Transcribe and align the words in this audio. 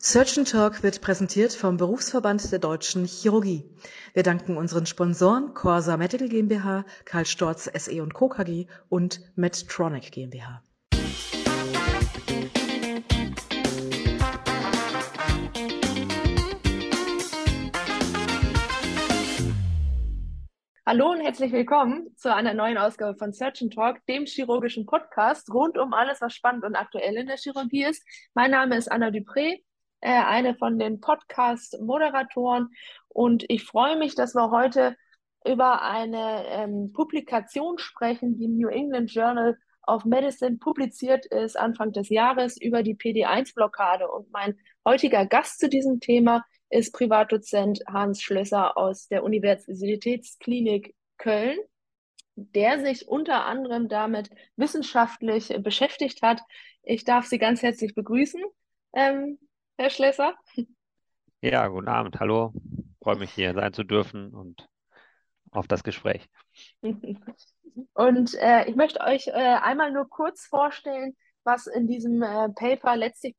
Surgeon 0.00 0.44
Talk 0.44 0.84
wird 0.84 1.00
präsentiert 1.00 1.52
vom 1.52 1.76
Berufsverband 1.76 2.52
der 2.52 2.60
Deutschen 2.60 3.04
Chirurgie. 3.04 3.64
Wir 4.14 4.22
danken 4.22 4.56
unseren 4.56 4.86
Sponsoren 4.86 5.54
Corsa 5.54 5.96
Medical 5.96 6.28
GmbH, 6.28 6.84
Karl 7.04 7.26
Storz 7.26 7.64
SE 7.64 8.00
und 8.00 8.14
Co. 8.14 8.28
KG 8.28 8.68
und 8.88 9.20
Medtronic 9.34 10.12
GmbH. 10.12 10.62
Hallo 20.86 21.10
und 21.10 21.20
herzlich 21.20 21.52
willkommen 21.52 22.06
zu 22.16 22.32
einer 22.32 22.54
neuen 22.54 22.78
Ausgabe 22.78 23.18
von 23.18 23.32
Surgeon 23.32 23.70
Talk, 23.70 24.06
dem 24.06 24.26
chirurgischen 24.26 24.86
Podcast 24.86 25.52
rund 25.52 25.76
um 25.76 25.92
alles, 25.92 26.20
was 26.20 26.32
spannend 26.34 26.64
und 26.64 26.76
aktuell 26.76 27.16
in 27.16 27.26
der 27.26 27.36
Chirurgie 27.36 27.84
ist. 27.84 28.02
Mein 28.32 28.52
Name 28.52 28.76
ist 28.76 28.90
Anna 28.90 29.08
Dupré, 29.08 29.60
äh, 30.00 30.10
eine 30.10 30.54
von 30.54 30.78
den 30.78 31.00
Podcast-Moderatoren 31.00 32.68
und 33.08 33.44
ich 33.48 33.64
freue 33.64 33.96
mich, 33.96 34.14
dass 34.14 34.34
wir 34.34 34.50
heute 34.50 34.96
über 35.44 35.82
eine 35.82 36.44
ähm, 36.46 36.92
Publikation 36.92 37.78
sprechen, 37.78 38.36
die 38.36 38.44
im 38.44 38.56
New 38.56 38.68
England 38.68 39.12
Journal 39.12 39.58
of 39.86 40.04
Medicine 40.04 40.58
publiziert 40.58 41.26
ist 41.26 41.58
Anfang 41.58 41.92
des 41.92 42.10
Jahres 42.10 42.60
über 42.60 42.82
die 42.82 42.94
PD1-Blockade. 42.94 44.08
Und 44.08 44.30
mein 44.30 44.58
heutiger 44.84 45.26
Gast 45.26 45.58
zu 45.58 45.68
diesem 45.68 46.00
Thema 46.00 46.44
ist 46.70 46.92
Privatdozent 46.92 47.80
Hans 47.88 48.20
Schlösser 48.20 48.76
aus 48.76 49.08
der 49.08 49.24
Universitätsklinik 49.24 50.94
Köln, 51.16 51.58
der 52.36 52.80
sich 52.80 53.08
unter 53.08 53.46
anderem 53.46 53.88
damit 53.88 54.30
wissenschaftlich 54.56 55.56
beschäftigt 55.60 56.22
hat. 56.22 56.42
Ich 56.82 57.04
darf 57.04 57.26
Sie 57.26 57.38
ganz 57.38 57.62
herzlich 57.62 57.94
begrüßen, 57.94 58.42
ähm, 58.94 59.38
Herr 59.80 59.90
Schlösser. 59.90 60.34
Ja, 61.40 61.68
guten 61.68 61.86
Abend, 61.86 62.18
hallo. 62.18 62.52
Ich 62.74 62.98
freue 63.00 63.14
mich 63.14 63.30
hier 63.30 63.54
sein 63.54 63.72
zu 63.72 63.84
dürfen 63.84 64.34
und 64.34 64.68
auf 65.52 65.68
das 65.68 65.84
Gespräch. 65.84 66.28
Und 67.94 68.34
äh, 68.34 68.68
ich 68.68 68.74
möchte 68.74 68.98
euch 69.00 69.28
äh, 69.28 69.30
einmal 69.30 69.92
nur 69.92 70.08
kurz 70.08 70.46
vorstellen, 70.46 71.16
was 71.44 71.68
in 71.68 71.86
diesem 71.86 72.24
äh, 72.24 72.48
Paper 72.48 72.96
letztlich 72.96 73.36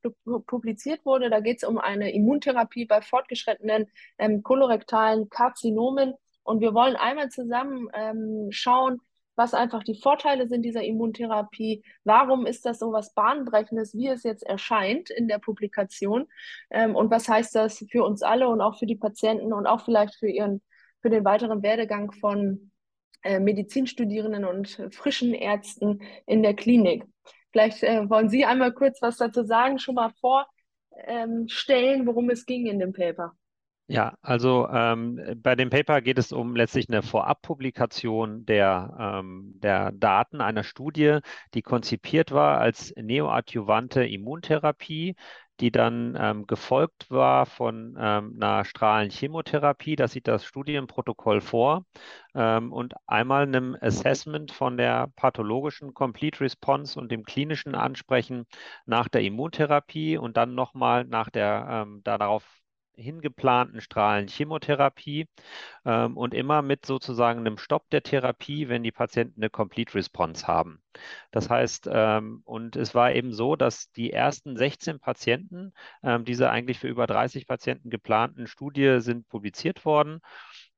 publiziert 0.47 1.05
wurde. 1.05 1.29
Da 1.29 1.41
geht 1.41 1.57
es 1.57 1.67
um 1.67 1.77
eine 1.77 2.13
Immuntherapie 2.13 2.85
bei 2.85 3.01
fortgeschrittenen 3.01 3.87
ähm, 4.17 4.41
kolorektalen 4.41 5.27
Karzinomen. 5.29 6.13
Und 6.43 6.61
wir 6.61 6.73
wollen 6.73 6.95
einmal 6.95 7.27
zusammen 7.27 7.89
ähm, 7.93 8.47
schauen, 8.51 9.01
was 9.39 9.53
einfach 9.53 9.83
die 9.83 9.95
Vorteile 9.95 10.49
sind 10.49 10.63
dieser 10.63 10.83
Immuntherapie. 10.83 11.81
Warum 12.03 12.45
ist 12.45 12.65
das 12.65 12.77
so 12.77 12.91
was 12.91 13.13
Bahnbrechendes, 13.13 13.95
wie 13.95 14.09
es 14.09 14.23
jetzt 14.23 14.43
erscheint 14.43 15.09
in 15.09 15.29
der 15.29 15.39
Publikation? 15.39 16.27
Ähm, 16.69 16.93
und 16.93 17.09
was 17.09 17.29
heißt 17.29 17.55
das 17.55 17.85
für 17.89 18.03
uns 18.03 18.21
alle 18.21 18.49
und 18.49 18.59
auch 18.59 18.77
für 18.77 18.85
die 18.85 18.97
Patienten 18.97 19.53
und 19.53 19.65
auch 19.65 19.85
vielleicht 19.85 20.15
für 20.15 20.27
ihren, 20.27 20.61
für 21.01 21.09
den 21.09 21.23
weiteren 21.23 21.63
Werdegang 21.63 22.11
von 22.11 22.71
äh, 23.23 23.39
Medizinstudierenden 23.39 24.43
und 24.43 24.67
frischen 24.91 25.33
Ärzten 25.33 26.01
in 26.25 26.43
der 26.43 26.53
Klinik? 26.53 27.05
Vielleicht 27.53 27.81
äh, 27.83 28.09
wollen 28.09 28.27
Sie 28.27 28.43
einmal 28.43 28.73
kurz 28.73 29.01
was 29.01 29.15
dazu 29.15 29.45
sagen, 29.45 29.79
schon 29.79 29.95
mal 29.95 30.11
vorstellen, 30.19 32.05
worum 32.05 32.29
es 32.29 32.45
ging 32.45 32.65
in 32.65 32.79
dem 32.79 32.91
Paper. 32.91 33.38
Ja, 33.91 34.13
also 34.21 34.67
ähm, 34.71 35.19
bei 35.41 35.55
dem 35.55 35.71
Paper 35.71 36.01
geht 36.01 36.19
es 36.19 36.31
um 36.31 36.55
letztlich 36.55 36.87
eine 36.89 37.01
Vorabpublikation 37.01 38.45
der, 38.45 38.95
ähm, 39.23 39.53
der 39.63 39.91
Daten 39.93 40.41
einer 40.41 40.63
Studie, 40.63 41.17
die 41.55 41.63
konzipiert 41.63 42.31
war 42.31 42.59
als 42.59 42.93
neoadjuvante 42.95 44.05
Immuntherapie 44.05 45.15
die 45.59 45.71
dann 45.71 46.15
ähm, 46.17 46.47
gefolgt 46.47 47.11
war 47.11 47.45
von 47.45 47.97
ähm, 47.99 48.37
einer 48.41 48.63
Strahlenchemotherapie. 48.63 49.97
Das 49.97 50.13
sieht 50.13 50.29
das 50.29 50.45
Studienprotokoll 50.45 51.41
vor. 51.41 51.83
Ähm, 52.33 52.71
und 52.71 52.93
einmal 53.07 53.43
einem 53.43 53.75
Assessment 53.81 54.53
von 54.53 54.77
der 54.77 55.07
pathologischen 55.17 55.93
Complete 55.93 56.39
Response 56.41 56.97
und 56.97 57.11
dem 57.11 57.25
klinischen 57.25 57.75
Ansprechen 57.75 58.45
nach 58.85 59.09
der 59.09 59.21
Immuntherapie 59.23 60.17
und 60.17 60.37
dann 60.37 60.55
nochmal 60.55 61.03
nach 61.03 61.29
der 61.29 61.67
ähm, 61.87 62.01
darauf 62.05 62.45
hingeplanten 62.99 63.81
Strahlenchemotherapie 63.81 65.27
ähm, 65.85 66.17
und 66.17 66.33
immer 66.33 66.61
mit 66.61 66.85
sozusagen 66.85 67.39
einem 67.39 67.57
Stopp 67.57 67.89
der 67.89 68.03
Therapie, 68.03 68.69
wenn 68.69 68.83
die 68.83 68.91
Patienten 68.91 69.41
eine 69.41 69.49
Complete 69.49 69.95
Response 69.95 70.47
haben. 70.47 70.81
Das 71.31 71.49
heißt, 71.49 71.89
ähm, 71.91 72.41
und 72.45 72.75
es 72.75 72.93
war 72.95 73.13
eben 73.13 73.33
so, 73.33 73.55
dass 73.55 73.91
die 73.91 74.11
ersten 74.11 74.57
16 74.57 74.99
Patienten 74.99 75.73
ähm, 76.03 76.25
dieser 76.25 76.51
eigentlich 76.51 76.79
für 76.79 76.87
über 76.87 77.07
30 77.07 77.47
Patienten 77.47 77.89
geplanten 77.89 78.47
Studie 78.47 78.97
sind 78.99 79.27
publiziert 79.29 79.85
worden 79.85 80.21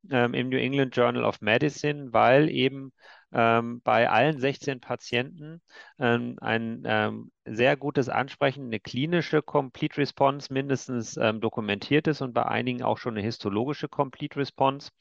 ähm, 0.09 0.33
im 0.33 0.49
New 0.49 0.57
England 0.57 0.95
Journal 0.95 1.23
of 1.23 1.41
Medicine, 1.41 2.13
weil 2.13 2.49
eben 2.49 2.91
ähm, 3.33 3.81
bei 3.81 4.09
allen 4.09 4.39
16 4.39 4.79
Patienten 4.81 5.61
ähm, 5.99 6.37
ein 6.41 6.83
ähm, 6.85 7.31
sehr 7.45 7.77
gutes 7.77 8.09
Ansprechen, 8.09 8.65
eine 8.65 8.79
klinische 8.79 9.41
Complete 9.41 9.97
Response 9.97 10.53
mindestens 10.53 11.17
ähm, 11.17 11.41
dokumentiert 11.41 12.07
ist 12.07 12.21
und 12.21 12.33
bei 12.33 12.45
einigen 12.45 12.83
auch 12.83 12.97
schon 12.97 13.15
eine 13.15 13.25
histologische 13.25 13.87
Complete 13.87 14.39
Response. 14.39 14.91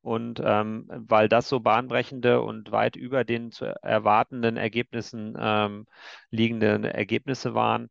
Und 0.00 0.40
ähm, 0.44 0.88
weil 0.88 1.28
das 1.28 1.48
so 1.48 1.60
bahnbrechende 1.60 2.42
und 2.42 2.72
weit 2.72 2.96
über 2.96 3.24
den 3.24 3.52
zu 3.52 3.66
erwartenden 3.82 4.56
Ergebnissen 4.56 5.36
ähm, 5.38 5.86
liegende 6.30 6.92
Ergebnisse 6.92 7.54
waren, 7.54 7.88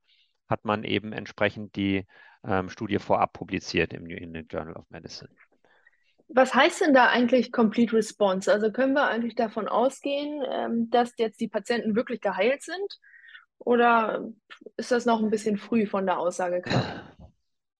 hat 0.50 0.66
man 0.66 0.84
eben 0.84 1.14
entsprechend 1.14 1.76
die 1.76 2.06
Studie 2.70 2.98
vorab 2.98 3.34
publiziert 3.34 3.94
im 3.94 4.04
New 4.06 4.16
England 4.16 4.52
Journal 4.52 4.74
of 4.74 4.90
Medicine. 4.90 5.30
Was 6.34 6.54
heißt 6.54 6.82
denn 6.82 6.94
da 6.94 7.08
eigentlich 7.08 7.52
Complete 7.52 7.96
Response? 7.96 8.52
Also 8.52 8.72
können 8.72 8.94
wir 8.94 9.08
eigentlich 9.08 9.36
davon 9.36 9.68
ausgehen, 9.68 10.44
ähm, 10.50 10.90
dass 10.90 11.14
jetzt 11.18 11.40
die 11.42 11.50
Patienten 11.50 11.96
wirklich 11.96 12.22
geheilt 12.22 12.64
sind? 12.64 13.00
Oder 13.60 14.28
ist 14.78 14.92
das 14.92 15.06
noch 15.06 15.22
ein 15.22 15.30
bisschen 15.30 15.58
früh 15.58 15.86
von 15.86 16.06
der 16.06 16.20
Aussagekraft? 16.20 17.04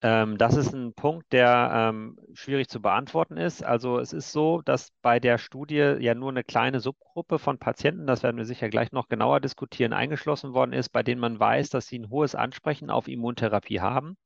Ähm, 0.04 0.40
das 0.40 0.56
ist 0.56 0.74
ein 0.74 0.94
Punkt, 0.94 1.32
der 1.32 1.92
ähm, 1.94 2.18
schwierig 2.34 2.70
zu 2.70 2.82
beantworten 2.82 3.38
ist. 3.38 3.64
Also 3.64 4.00
es 4.00 4.14
ist 4.14 4.32
so, 4.32 4.62
dass 4.64 4.92
bei 5.04 5.20
der 5.20 5.38
Studie 5.38 5.76
ja 6.00 6.16
nur 6.16 6.30
eine 6.30 6.44
kleine 6.44 6.80
Subgruppe 6.80 7.38
von 7.38 7.60
Patienten, 7.60 8.08
das 8.08 8.24
werden 8.24 8.38
wir 8.38 8.46
sicher 8.46 8.70
gleich 8.70 8.92
noch 8.92 9.10
genauer 9.10 9.40
diskutieren, 9.42 9.94
eingeschlossen 9.94 10.54
worden 10.54 10.74
ist, 10.74 10.90
bei 10.90 11.04
denen 11.04 11.22
man 11.22 11.40
weiß, 11.40 11.70
dass 11.70 11.86
sie 11.86 12.00
ein 12.00 12.10
hohes 12.10 12.34
Ansprechen 12.34 12.90
auf 12.90 13.08
Immuntherapie 13.08 13.80
haben. 13.80 14.18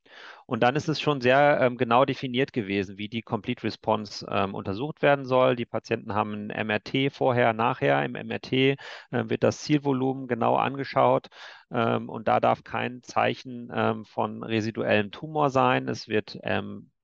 Und 0.46 0.62
dann 0.64 0.76
ist 0.76 0.88
es 0.88 1.00
schon 1.02 1.22
sehr 1.22 1.60
ähm, 1.62 1.78
genau 1.78 2.06
definiert 2.06 2.54
gewesen, 2.54 2.98
wie 2.98 3.10
die 3.10 3.22
Complete 3.22 3.64
Response 3.64 4.26
ähm, 4.30 4.56
untersucht 4.56 5.02
werden 5.02 5.26
soll. 5.26 5.56
Die 5.56 5.66
Patienten 5.66 6.14
haben 6.14 6.50
ein 6.50 6.68
MRT 6.68 7.12
vorher, 7.12 7.54
nachher. 7.54 8.04
Im 8.06 8.14
MRT 8.14 8.54
äh, 8.54 8.76
wird 9.12 9.44
das 9.44 9.62
Zielvolumen 9.62 10.28
genau 10.28 10.56
angeschaut 10.56 11.28
ähm, 11.72 12.10
und 12.10 12.28
da 12.28 12.40
darf 12.40 12.64
kein 12.64 13.02
Zeichen 13.04 13.72
ähm, 13.74 14.06
von 14.06 14.44
residuellem 14.44 15.12
Tumor 15.12 15.50
sein. 15.50 15.88
Es 15.88 16.08
wird 16.08 16.38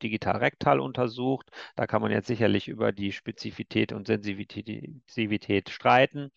ähm, 0.02 0.12
digital 0.12 0.38
rektal 0.38 0.80
untersucht. 0.80 1.50
Da 1.76 1.88
kann 1.88 2.02
man 2.02 2.12
jetzt 2.12 2.28
sicherlich 2.28 2.68
über 2.68 2.92
die 2.92 3.12
Spezifität 3.12 3.94
und 3.94 4.08
Sensitivität 4.08 5.70
streiten. 5.70 6.32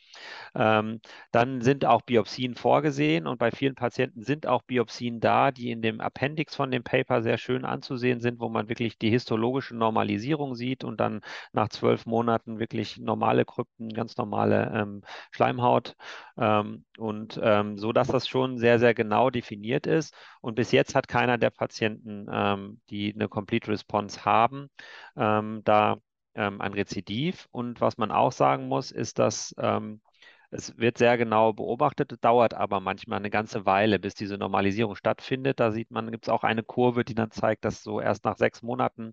Ähm, 0.54 1.00
dann 1.32 1.60
sind 1.62 1.84
auch 1.84 2.02
Biopsien 2.02 2.54
vorgesehen 2.54 3.26
und 3.26 3.38
bei 3.38 3.50
vielen 3.50 3.74
Patienten 3.74 4.22
sind 4.22 4.46
auch 4.46 4.62
Biopsien 4.62 5.20
da, 5.20 5.50
die 5.50 5.70
in 5.70 5.82
dem 5.82 6.00
Appendix 6.00 6.54
von 6.54 6.70
dem 6.70 6.82
Paper 6.82 7.22
sehr 7.22 7.38
schön 7.38 7.64
anzusehen 7.64 8.20
sind, 8.20 8.40
wo 8.40 8.48
man 8.48 8.68
wirklich 8.68 8.98
die 8.98 9.10
histologische 9.10 9.76
Normalisierung 9.76 10.54
sieht 10.54 10.84
und 10.84 11.00
dann 11.00 11.20
nach 11.52 11.68
zwölf 11.68 12.06
Monaten 12.06 12.58
wirklich 12.58 12.98
normale 12.98 13.44
Krypten, 13.44 13.90
ganz 13.90 14.16
normale 14.16 14.72
ähm, 14.74 15.02
Schleimhaut 15.30 15.96
ähm, 16.36 16.84
und 16.98 17.38
ähm, 17.42 17.78
so, 17.78 17.92
dass 17.92 18.08
das 18.08 18.28
schon 18.28 18.58
sehr, 18.58 18.78
sehr 18.78 18.94
genau 18.94 19.30
definiert 19.30 19.86
ist. 19.86 20.14
Und 20.40 20.54
bis 20.54 20.72
jetzt 20.72 20.94
hat 20.94 21.08
keiner 21.08 21.38
der 21.38 21.50
Patienten, 21.50 22.26
ähm, 22.30 22.80
die 22.90 23.14
eine 23.14 23.28
Complete 23.54 23.70
Response 23.70 24.24
haben, 24.24 24.68
ähm, 25.16 25.62
da 25.64 25.98
ähm, 26.34 26.60
ein 26.60 26.72
Rezidiv. 26.72 27.48
Und 27.52 27.80
was 27.80 27.98
man 27.98 28.10
auch 28.10 28.32
sagen 28.32 28.66
muss, 28.68 28.90
ist, 28.90 29.18
dass 29.18 29.54
ähm, 29.58 30.00
es 30.50 30.76
wird 30.78 30.98
sehr 30.98 31.18
genau 31.18 31.52
beobachtet, 31.52 32.12
dauert 32.20 32.54
aber 32.54 32.78
manchmal 32.80 33.18
eine 33.18 33.30
ganze 33.30 33.66
Weile, 33.66 33.98
bis 33.98 34.14
diese 34.14 34.38
Normalisierung 34.38 34.94
stattfindet. 34.94 35.58
Da 35.58 35.72
sieht 35.72 35.90
man, 35.90 36.10
gibt 36.12 36.26
es 36.26 36.28
auch 36.28 36.44
eine 36.44 36.62
Kurve, 36.62 37.04
die 37.04 37.14
dann 37.14 37.30
zeigt, 37.32 37.64
dass 37.64 37.82
so 37.82 38.00
erst 38.00 38.24
nach 38.24 38.36
sechs 38.36 38.62
Monaten 38.62 39.12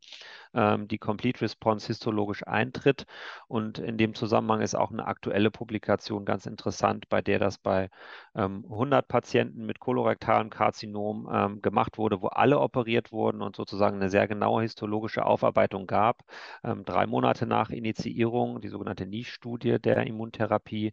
ähm, 0.54 0.88
die 0.88 1.00
Complete 1.00 1.42
Response 1.42 1.88
histologisch 1.88 2.46
eintritt. 2.46 3.06
Und 3.48 3.80
in 3.80 3.98
dem 3.98 4.14
Zusammenhang 4.16 4.62
ist 4.62 4.76
auch 4.76 4.92
eine 4.92 5.08
aktuelle 5.08 5.52
Publikation 5.52 6.26
ganz 6.26 6.46
interessant, 6.46 7.10
bei 7.10 7.22
der 7.22 7.40
das 7.40 7.58
bei 7.58 7.90
ähm, 8.36 8.66
100 8.70 9.08
Patienten 9.08 9.66
mit 9.66 9.80
kolorektalem 9.80 10.50
Karzinom 10.50 11.30
ähm, 11.32 11.62
gemacht 11.62 11.98
wurde, 11.98 12.22
wo 12.22 12.28
alle 12.28 12.60
operiert 12.60 13.12
wurden 13.12 13.42
und 13.42 13.56
sozusagen 13.56 13.98
eine 13.98 14.10
sehr 14.10 14.28
genaue 14.28 14.64
histologische 14.64 15.26
Aufarbeitung 15.26 15.88
gab. 15.88 16.22
Ähm, 16.64 16.86
drei 16.86 17.06
Monate 17.08 17.46
nach 17.46 17.70
Initiierung, 17.70 18.62
die 18.62 18.70
sogenannte 18.70 19.06
Niche-Studie 19.08 19.80
der 19.80 20.06
Immuntherapie. 20.08 20.92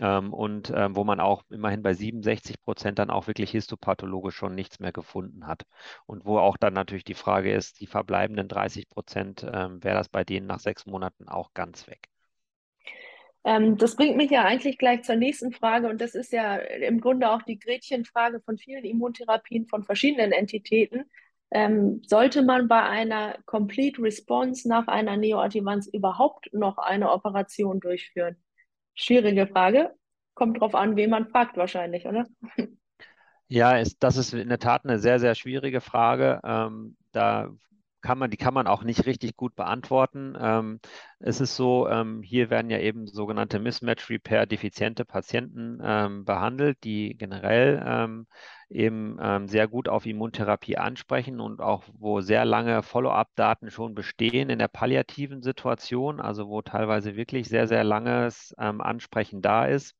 ähm, 0.00 0.32
und 0.32 0.72
ähm, 0.74 0.96
wo 0.96 1.04
man 1.04 1.20
auch 1.20 1.42
immerhin 1.50 1.82
bei 1.82 1.94
67 1.94 2.60
Prozent 2.62 2.98
dann 2.98 3.10
auch 3.10 3.26
wirklich 3.26 3.50
histopathologisch 3.50 4.34
schon 4.36 4.54
nichts 4.54 4.78
mehr 4.80 4.92
gefunden 4.92 5.46
hat. 5.46 5.64
Und 6.06 6.24
wo 6.24 6.38
auch 6.38 6.56
dann 6.56 6.74
natürlich 6.74 7.04
die 7.04 7.14
Frage 7.14 7.52
ist, 7.52 7.80
die 7.80 7.86
verbleibenden 7.86 8.48
30 8.48 8.88
Prozent, 8.88 9.44
ähm, 9.52 9.82
wäre 9.82 9.96
das 9.96 10.08
bei 10.08 10.24
denen 10.24 10.46
nach 10.46 10.60
sechs 10.60 10.86
Monaten 10.86 11.28
auch 11.28 11.52
ganz 11.54 11.86
weg. 11.88 12.08
Ähm, 13.48 13.78
das 13.78 13.96
bringt 13.96 14.18
mich 14.18 14.30
ja 14.30 14.44
eigentlich 14.44 14.76
gleich 14.76 15.04
zur 15.04 15.16
nächsten 15.16 15.52
Frage 15.52 15.88
und 15.88 16.02
das 16.02 16.14
ist 16.14 16.34
ja 16.34 16.56
im 16.56 17.00
Grunde 17.00 17.30
auch 17.30 17.40
die 17.40 17.58
Gretchenfrage 17.58 18.40
von 18.40 18.58
vielen 18.58 18.84
Immuntherapien 18.84 19.66
von 19.66 19.84
verschiedenen 19.84 20.32
Entitäten. 20.32 21.04
Ähm, 21.50 22.02
sollte 22.04 22.42
man 22.42 22.68
bei 22.68 22.82
einer 22.82 23.38
Complete 23.46 24.02
Response 24.02 24.68
nach 24.68 24.86
einer 24.86 25.16
Neoadjuvanz 25.16 25.86
überhaupt 25.86 26.52
noch 26.52 26.76
eine 26.76 27.10
Operation 27.10 27.80
durchführen? 27.80 28.36
Schwierige 28.92 29.46
Frage. 29.46 29.94
Kommt 30.34 30.60
drauf 30.60 30.74
an, 30.74 30.96
wen 30.96 31.08
man 31.08 31.30
fragt 31.30 31.56
wahrscheinlich, 31.56 32.04
oder? 32.04 32.26
Ja, 33.50 33.78
ist, 33.78 34.02
das 34.02 34.18
ist 34.18 34.34
in 34.34 34.50
der 34.50 34.58
Tat 34.58 34.84
eine 34.84 34.98
sehr, 34.98 35.18
sehr 35.20 35.34
schwierige 35.34 35.80
Frage. 35.80 36.38
Ähm, 36.44 36.98
da 37.12 37.48
kann 38.00 38.18
man, 38.18 38.30
die 38.30 38.36
kann 38.36 38.54
man 38.54 38.66
auch 38.66 38.84
nicht 38.84 39.06
richtig 39.06 39.36
gut 39.36 39.54
beantworten. 39.56 40.36
Ähm, 40.40 40.80
es 41.18 41.40
ist 41.40 41.56
so, 41.56 41.88
ähm, 41.88 42.22
hier 42.22 42.50
werden 42.50 42.70
ja 42.70 42.78
eben 42.78 43.06
sogenannte 43.06 43.58
Mismatch 43.58 44.08
Repair 44.10 44.46
defiziente 44.46 45.04
Patienten 45.04 45.80
ähm, 45.82 46.24
behandelt, 46.24 46.78
die 46.84 47.16
generell 47.16 47.82
ähm, 47.84 48.26
eben 48.70 49.18
ähm, 49.20 49.48
sehr 49.48 49.66
gut 49.68 49.88
auf 49.88 50.06
Immuntherapie 50.06 50.76
ansprechen 50.76 51.40
und 51.40 51.60
auch 51.60 51.84
wo 51.92 52.20
sehr 52.20 52.44
lange 52.44 52.82
Follow-up-Daten 52.82 53.70
schon 53.70 53.94
bestehen 53.94 54.50
in 54.50 54.58
der 54.58 54.68
palliativen 54.68 55.42
Situation, 55.42 56.20
also 56.20 56.48
wo 56.48 56.62
teilweise 56.62 57.16
wirklich 57.16 57.48
sehr, 57.48 57.66
sehr 57.66 57.84
langes 57.84 58.54
ähm, 58.58 58.80
Ansprechen 58.80 59.42
da 59.42 59.66
ist. 59.66 59.96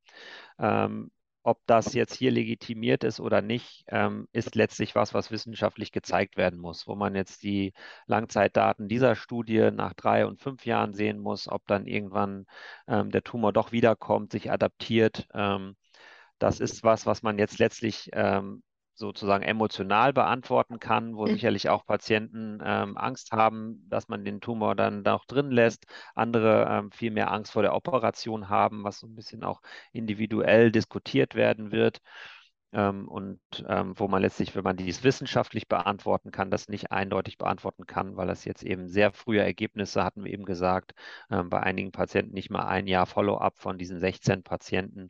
Ähm, 0.59 1.11
ob 1.49 1.61
das 1.67 1.95
jetzt 1.95 2.15
hier 2.15 2.31
legitimiert 2.31 3.05
ist 3.05 3.21
oder 3.21 3.41
nicht, 3.43 3.85
ähm, 3.89 4.29
ist 4.33 4.55
letztlich 4.55 4.95
was, 4.95 5.15
was 5.15 5.31
wissenschaftlich 5.31 5.93
gezeigt 5.93 6.37
werden 6.37 6.59
muss, 6.61 6.87
wo 6.87 6.95
man 6.95 7.15
jetzt 7.15 7.43
die 7.43 7.73
Langzeitdaten 8.07 8.87
dieser 8.89 9.17
Studie 9.17 9.71
nach 9.73 9.95
drei 9.95 10.27
und 10.27 10.41
fünf 10.43 10.67
Jahren 10.67 10.93
sehen 10.93 11.19
muss, 11.19 11.49
ob 11.49 11.67
dann 11.67 11.87
irgendwann 11.87 12.47
ähm, 12.87 13.11
der 13.11 13.23
Tumor 13.25 13.53
doch 13.55 13.73
wiederkommt, 13.73 14.33
sich 14.33 14.51
adaptiert. 14.51 15.27
Ähm, 15.33 15.75
das 16.39 16.61
ist 16.61 16.85
was, 16.85 17.07
was 17.07 17.23
man 17.23 17.39
jetzt 17.39 17.59
letztlich 17.59 18.11
ähm, 18.13 18.63
sozusagen 18.99 19.45
emotional 19.45 20.13
beantworten 20.13 20.79
kann, 20.81 21.17
wo 21.17 21.27
mhm. 21.27 21.33
sicherlich 21.33 21.69
auch 21.69 21.87
Patienten 21.87 22.61
ähm, 22.65 22.97
Angst 22.97 23.33
haben, 23.33 23.87
dass 23.89 24.09
man 24.09 24.25
den 24.25 24.41
Tumor 24.41 24.75
dann 24.75 25.03
noch 25.03 25.25
drin 25.25 25.51
lässt, 25.51 25.87
andere 26.15 26.67
ähm, 26.69 26.91
viel 26.91 27.11
mehr 27.11 27.33
Angst 27.33 27.53
vor 27.53 27.63
der 27.63 27.75
Operation 27.75 28.49
haben, 28.49 28.85
was 28.85 28.99
so 28.99 29.07
ein 29.07 29.15
bisschen 29.15 29.45
auch 29.45 29.61
individuell 29.93 30.73
diskutiert 30.73 31.35
werden 31.35 31.73
wird. 31.73 32.01
Ähm, 32.73 33.09
und 33.09 33.41
ähm, 33.67 33.99
wo 33.99 34.09
man 34.09 34.21
letztlich, 34.21 34.55
wenn 34.55 34.65
man 34.65 34.77
dies 34.77 35.03
wissenschaftlich 35.03 35.69
beantworten 35.69 36.31
kann, 36.31 36.51
das 36.51 36.69
nicht 36.69 36.93
eindeutig 36.93 37.39
beantworten 37.39 37.87
kann, 37.87 38.17
weil 38.17 38.27
das 38.27 38.45
jetzt 38.45 38.63
eben 38.63 38.89
sehr 38.89 39.13
frühe 39.13 39.41
Ergebnisse, 39.41 40.05
hatten 40.05 40.25
wir 40.25 40.33
eben 40.33 40.45
gesagt, 40.45 40.93
ähm, 41.31 41.49
bei 41.49 41.61
einigen 41.61 41.93
Patienten 41.93 42.35
nicht 42.35 42.51
mal 42.51 42.67
ein 42.67 42.87
Jahr 42.87 43.07
Follow-up 43.07 43.57
von 43.59 43.79
diesen 43.79 44.01
16 44.01 44.43
Patienten 44.43 45.09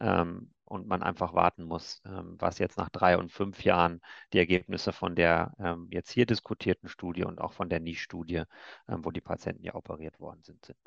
ähm, 0.00 0.50
und 0.66 0.86
man 0.86 1.02
einfach 1.02 1.32
warten 1.32 1.64
muss, 1.64 2.02
ähm, 2.04 2.36
was 2.38 2.58
jetzt 2.58 2.76
nach 2.76 2.90
drei 2.90 3.16
und 3.16 3.32
fünf 3.32 3.64
Jahren 3.64 4.00
die 4.32 4.38
Ergebnisse 4.38 4.92
von 4.92 5.14
der 5.14 5.54
ähm, 5.58 5.88
jetzt 5.90 6.10
hier 6.10 6.26
diskutierten 6.26 6.88
Studie 6.88 7.24
und 7.24 7.40
auch 7.40 7.52
von 7.52 7.68
der 7.68 7.80
NIE-Studie, 7.80 8.42
ähm, 8.88 9.04
wo 9.04 9.10
die 9.10 9.20
Patienten 9.20 9.62
ja 9.64 9.74
operiert 9.74 10.20
worden 10.20 10.42
sind, 10.42 10.64
sind. 10.64 10.78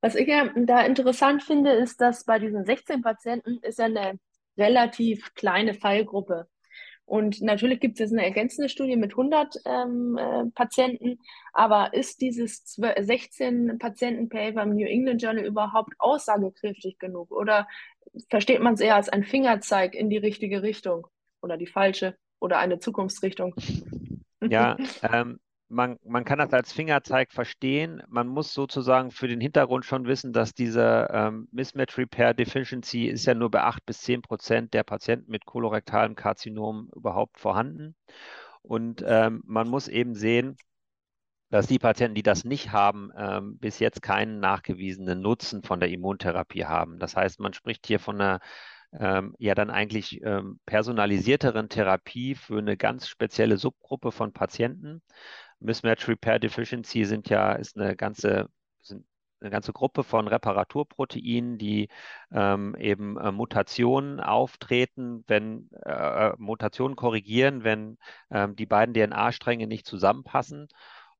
Was 0.00 0.14
ich 0.14 0.26
ja 0.26 0.50
da 0.56 0.80
interessant 0.80 1.42
finde, 1.42 1.72
ist, 1.72 2.00
dass 2.00 2.24
bei 2.24 2.38
diesen 2.38 2.64
16 2.64 3.02
Patienten 3.02 3.58
ist 3.62 3.78
ja 3.78 3.84
eine 3.86 4.18
relativ 4.56 5.34
kleine 5.34 5.74
Fallgruppe. 5.74 6.48
Und 7.06 7.42
natürlich 7.42 7.80
gibt 7.80 7.94
es 7.94 8.00
jetzt 8.00 8.12
eine 8.12 8.24
ergänzende 8.24 8.70
Studie 8.70 8.96
mit 8.96 9.10
100 9.12 9.56
ähm, 9.66 10.16
äh, 10.16 10.46
Patienten, 10.54 11.18
aber 11.52 11.92
ist 11.92 12.22
dieses 12.22 12.64
16-Patienten-Paper 12.78 14.62
im 14.62 14.74
New 14.74 14.86
England 14.86 15.20
Journal 15.22 15.44
überhaupt 15.44 15.92
aussagekräftig 15.98 16.98
genug? 16.98 17.30
Oder 17.30 17.68
versteht 18.28 18.60
man 18.60 18.74
es 18.74 18.80
eher 18.80 18.96
als 18.96 19.08
ein 19.08 19.24
Fingerzeig 19.24 19.94
in 19.94 20.10
die 20.10 20.18
richtige 20.18 20.62
Richtung 20.62 21.06
oder 21.42 21.56
die 21.56 21.66
falsche 21.66 22.16
oder 22.40 22.58
eine 22.58 22.78
Zukunftsrichtung? 22.78 23.54
Ja, 24.50 24.76
ähm, 25.02 25.40
man, 25.68 25.98
man 26.04 26.24
kann 26.24 26.38
das 26.38 26.52
als 26.52 26.72
Fingerzeig 26.72 27.32
verstehen. 27.32 28.02
Man 28.08 28.28
muss 28.28 28.52
sozusagen 28.52 29.10
für 29.10 29.28
den 29.28 29.40
Hintergrund 29.40 29.84
schon 29.84 30.06
wissen, 30.06 30.32
dass 30.32 30.54
diese 30.54 31.08
ähm, 31.10 31.48
Mismatch 31.50 31.96
Repair 31.98 32.34
Deficiency 32.34 33.06
ist 33.06 33.24
ja 33.24 33.34
nur 33.34 33.50
bei 33.50 33.62
8 33.62 33.84
bis 33.86 34.00
10 34.02 34.22
Prozent 34.22 34.74
der 34.74 34.84
Patienten 34.84 35.30
mit 35.30 35.46
kolorektalem 35.46 36.14
Karzinom 36.14 36.90
überhaupt 36.94 37.40
vorhanden. 37.40 37.94
Und 38.62 39.04
ähm, 39.06 39.42
man 39.46 39.68
muss 39.68 39.88
eben 39.88 40.14
sehen, 40.14 40.56
dass 41.54 41.68
die 41.68 41.78
Patienten, 41.78 42.16
die 42.16 42.24
das 42.24 42.44
nicht 42.44 42.72
haben, 42.72 43.12
ähm, 43.16 43.58
bis 43.58 43.78
jetzt 43.78 44.02
keinen 44.02 44.40
nachgewiesenen 44.40 45.20
Nutzen 45.20 45.62
von 45.62 45.78
der 45.78 45.88
Immuntherapie 45.88 46.64
haben. 46.64 46.98
Das 46.98 47.14
heißt, 47.14 47.38
man 47.38 47.52
spricht 47.52 47.86
hier 47.86 48.00
von 48.00 48.20
einer 48.20 48.40
ähm, 48.98 49.36
ja 49.38 49.54
dann 49.54 49.70
eigentlich 49.70 50.20
ähm, 50.24 50.58
personalisierteren 50.66 51.68
Therapie 51.68 52.34
für 52.34 52.58
eine 52.58 52.76
ganz 52.76 53.06
spezielle 53.06 53.56
Subgruppe 53.56 54.10
von 54.10 54.32
Patienten. 54.32 55.00
Mismatch 55.60 56.08
Repair 56.08 56.40
Deficiency 56.40 57.04
sind 57.04 57.28
ja, 57.28 57.52
ist 57.52 57.78
eine 57.78 57.94
ganze, 57.94 58.48
sind 58.82 59.06
eine 59.40 59.50
ganze 59.50 59.72
Gruppe 59.72 60.02
von 60.02 60.26
Reparaturproteinen, 60.26 61.56
die 61.56 61.88
ähm, 62.32 62.74
eben 62.80 63.16
äh, 63.16 63.30
Mutationen 63.30 64.18
auftreten, 64.18 65.22
wenn 65.28 65.70
äh, 65.84 66.32
Mutationen 66.36 66.96
korrigieren, 66.96 67.62
wenn 67.62 67.96
ähm, 68.32 68.56
die 68.56 68.66
beiden 68.66 68.92
DNA-Stränge 68.92 69.68
nicht 69.68 69.86
zusammenpassen. 69.86 70.66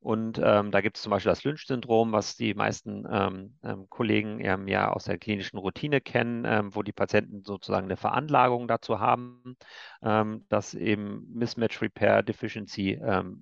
Und 0.04 0.38
ähm, 0.44 0.70
da 0.70 0.82
gibt 0.82 0.98
es 0.98 1.02
zum 1.02 1.08
Beispiel 1.08 1.30
das 1.30 1.44
Lynch-Syndrom, 1.44 2.12
was 2.12 2.36
die 2.36 2.52
meisten 2.52 3.06
ähm, 3.10 3.56
ähm, 3.64 3.88
Kollegen 3.88 4.38
ähm, 4.44 4.68
ja 4.68 4.92
aus 4.92 5.04
der 5.04 5.16
klinischen 5.16 5.56
Routine 5.56 6.02
kennen, 6.02 6.44
ähm, 6.46 6.74
wo 6.74 6.82
die 6.82 6.92
Patienten 6.92 7.42
sozusagen 7.42 7.86
eine 7.86 7.96
Veranlagung 7.96 8.68
dazu 8.68 9.00
haben, 9.00 9.56
ähm, 10.02 10.44
dass 10.50 10.74
eben 10.74 11.26
Mismatch 11.32 11.80
Repair 11.80 12.22
Deficiency 12.22 13.00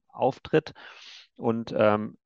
auftritt. 0.09 0.73
Und 1.35 1.75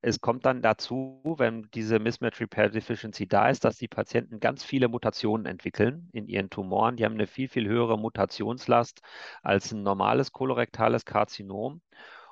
es 0.02 0.20
kommt 0.20 0.44
dann 0.44 0.60
dazu, 0.60 1.22
wenn 1.38 1.70
diese 1.72 1.98
Mismatch 1.98 2.40
Repair 2.40 2.68
Deficiency 2.68 3.26
da 3.26 3.48
ist, 3.48 3.64
dass 3.64 3.76
die 3.78 3.88
Patienten 3.88 4.40
ganz 4.40 4.64
viele 4.64 4.88
Mutationen 4.88 5.46
entwickeln 5.46 6.10
in 6.12 6.26
ihren 6.28 6.50
Tumoren. 6.50 6.96
Die 6.96 7.04
haben 7.04 7.14
eine 7.14 7.26
viel, 7.26 7.48
viel 7.48 7.66
höhere 7.68 7.98
Mutationslast 7.98 9.00
als 9.42 9.72
ein 9.72 9.82
normales 9.82 10.32
kolorektales 10.32 11.04
Karzinom. 11.04 11.80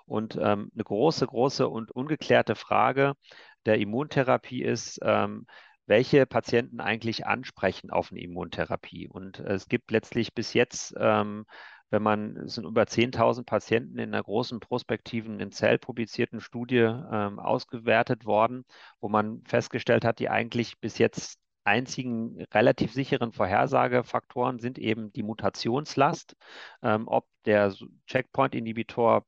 Und 0.07 0.37
ähm, 0.37 0.71
eine 0.75 0.85
große, 0.85 1.27
große 1.27 1.69
und 1.69 1.91
ungeklärte 1.91 2.55
Frage 2.55 3.15
der 3.67 3.79
Immuntherapie 3.79 4.63
ist, 4.63 5.01
ähm, 5.03 5.47
welche 5.87 6.27
Patienten 6.27 6.81
eigentlich 6.81 7.27
ansprechen 7.27 7.91
auf 7.91 8.11
eine 8.11 8.21
Immuntherapie. 8.21 9.09
Und 9.09 9.41
es 9.41 9.69
gibt 9.69 9.91
letztlich 9.91 10.35
bis 10.35 10.55
jetzt, 10.55 10.95
ähm, 10.99 11.47
wenn 11.91 12.03
man, 12.03 12.37
es 12.39 12.55
sind 12.55 12.65
über 12.65 12.83
10.000 12.83 13.45
Patienten 13.45 13.99
in 13.99 14.15
einer 14.15 14.23
großen 14.23 14.61
prospektiven, 14.61 15.41
in 15.41 15.53
Cell 15.53 15.79
publizierten 15.79 16.41
Studie 16.41 16.79
ähm, 16.79 17.39
ausgewertet 17.39 18.25
worden, 18.25 18.65
wo 19.01 19.09
man 19.09 19.43
festgestellt 19.47 20.05
hat, 20.05 20.19
die 20.19 20.29
eigentlich 20.29 20.81
bis 20.81 20.99
jetzt 20.99 21.39
einzigen 21.65 22.45
relativ 22.53 22.93
sicheren 22.93 23.33
Vorhersagefaktoren 23.33 24.59
sind 24.59 24.79
eben 24.79 25.13
die 25.13 25.23
Mutationslast, 25.23 26.37
ähm, 26.83 27.09
ob 27.09 27.27
der 27.47 27.75
Checkpoint-Inhibitor 28.07 29.25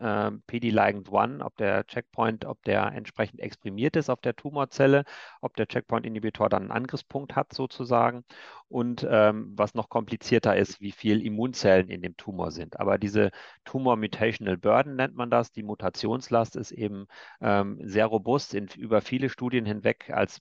äh, 0.00 0.30
PD-Ligand 0.46 1.12
1, 1.12 1.42
ob 1.42 1.56
der 1.56 1.86
Checkpoint, 1.86 2.44
ob 2.44 2.62
der 2.64 2.92
entsprechend 2.92 3.40
exprimiert 3.40 3.96
ist 3.96 4.10
auf 4.10 4.20
der 4.20 4.34
Tumorzelle, 4.34 5.04
ob 5.40 5.54
der 5.56 5.66
Checkpoint-Inhibitor 5.66 6.48
dann 6.48 6.62
einen 6.62 6.70
Angriffspunkt 6.72 7.36
hat 7.36 7.52
sozusagen 7.52 8.24
und 8.68 9.06
ähm, 9.08 9.52
was 9.56 9.74
noch 9.74 9.88
komplizierter 9.88 10.56
ist, 10.56 10.80
wie 10.80 10.92
viel 10.92 11.24
Immunzellen 11.24 11.88
in 11.88 12.02
dem 12.02 12.16
Tumor 12.16 12.50
sind. 12.50 12.80
Aber 12.80 12.98
diese 12.98 13.30
Tumor 13.64 13.96
Mutational 13.96 14.56
Burden 14.56 14.96
nennt 14.96 15.14
man 15.14 15.30
das, 15.30 15.52
die 15.52 15.62
Mutationslast 15.62 16.56
ist 16.56 16.72
eben 16.72 17.06
ähm, 17.40 17.78
sehr 17.82 18.06
robust 18.06 18.54
in, 18.54 18.68
über 18.76 19.00
viele 19.00 19.28
Studien 19.28 19.66
hinweg 19.66 20.10
als 20.10 20.40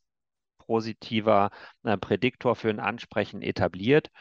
positiver 0.60 1.50
äh, 1.84 1.98
Prädiktor 1.98 2.56
für 2.56 2.70
ein 2.70 2.80
Ansprechen 2.80 3.42
etabliert. 3.42 4.12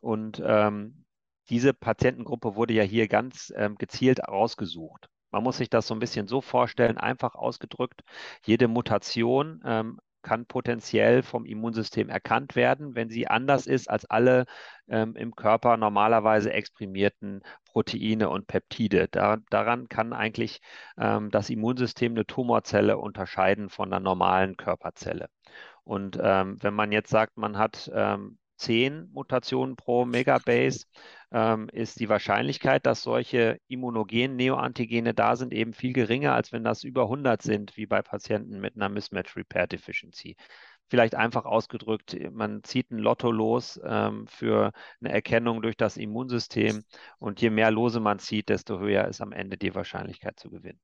Und 0.00 0.42
ähm, 0.44 1.04
diese 1.48 1.74
Patientengruppe 1.74 2.56
wurde 2.56 2.74
ja 2.74 2.82
hier 2.82 3.08
ganz 3.08 3.52
ähm, 3.56 3.76
gezielt 3.76 4.24
ausgesucht. 4.24 5.08
Man 5.30 5.42
muss 5.42 5.58
sich 5.58 5.68
das 5.70 5.86
so 5.86 5.94
ein 5.94 6.00
bisschen 6.00 6.28
so 6.28 6.40
vorstellen, 6.40 6.96
einfach 6.96 7.34
ausgedrückt, 7.34 8.02
jede 8.44 8.68
Mutation 8.68 9.60
ähm, 9.64 9.98
kann 10.24 10.46
potenziell 10.46 11.22
vom 11.22 11.44
Immunsystem 11.44 12.08
erkannt 12.08 12.56
werden, 12.56 12.96
wenn 12.96 13.10
sie 13.10 13.28
anders 13.28 13.66
ist 13.66 13.88
als 13.88 14.04
alle 14.06 14.46
ähm, 14.88 15.14
im 15.14 15.36
Körper 15.36 15.76
normalerweise 15.76 16.52
exprimierten 16.52 17.42
Proteine 17.66 18.30
und 18.30 18.46
Peptide. 18.48 19.06
Da, 19.10 19.36
daran 19.50 19.88
kann 19.88 20.12
eigentlich 20.12 20.60
ähm, 20.98 21.30
das 21.30 21.50
Immunsystem 21.50 22.12
eine 22.12 22.26
Tumorzelle 22.26 22.98
unterscheiden 22.98 23.68
von 23.68 23.92
einer 23.92 24.00
normalen 24.00 24.56
Körperzelle. 24.56 25.28
Und 25.84 26.18
ähm, 26.20 26.56
wenn 26.60 26.74
man 26.74 26.90
jetzt 26.90 27.10
sagt, 27.10 27.36
man 27.36 27.58
hat 27.58 27.90
ähm, 27.94 28.38
10 28.56 29.10
Mutationen 29.12 29.76
pro 29.76 30.04
Megabase 30.04 30.86
ähm, 31.32 31.68
ist 31.72 32.00
die 32.00 32.08
Wahrscheinlichkeit, 32.08 32.86
dass 32.86 33.02
solche 33.02 33.58
immunogenen 33.66 34.36
Neoantigene 34.36 35.14
da 35.14 35.36
sind, 35.36 35.52
eben 35.52 35.72
viel 35.72 35.92
geringer, 35.92 36.34
als 36.34 36.52
wenn 36.52 36.64
das 36.64 36.84
über 36.84 37.02
100 37.02 37.42
sind, 37.42 37.76
wie 37.76 37.86
bei 37.86 38.02
Patienten 38.02 38.60
mit 38.60 38.76
einer 38.76 38.88
Mismatch 38.88 39.36
Repair 39.36 39.66
Deficiency. 39.66 40.36
Vielleicht 40.86 41.14
einfach 41.14 41.44
ausgedrückt, 41.44 42.16
man 42.30 42.62
zieht 42.62 42.90
ein 42.90 42.98
Lotto 42.98 43.30
los 43.30 43.80
ähm, 43.84 44.26
für 44.28 44.72
eine 45.00 45.12
Erkennung 45.12 45.62
durch 45.62 45.76
das 45.76 45.96
Immunsystem 45.96 46.84
und 47.18 47.40
je 47.40 47.50
mehr 47.50 47.70
Lose 47.70 48.00
man 48.00 48.18
zieht, 48.18 48.50
desto 48.50 48.78
höher 48.78 49.08
ist 49.08 49.20
am 49.20 49.32
Ende 49.32 49.56
die 49.56 49.74
Wahrscheinlichkeit 49.74 50.38
zu 50.38 50.50
gewinnen. 50.50 50.80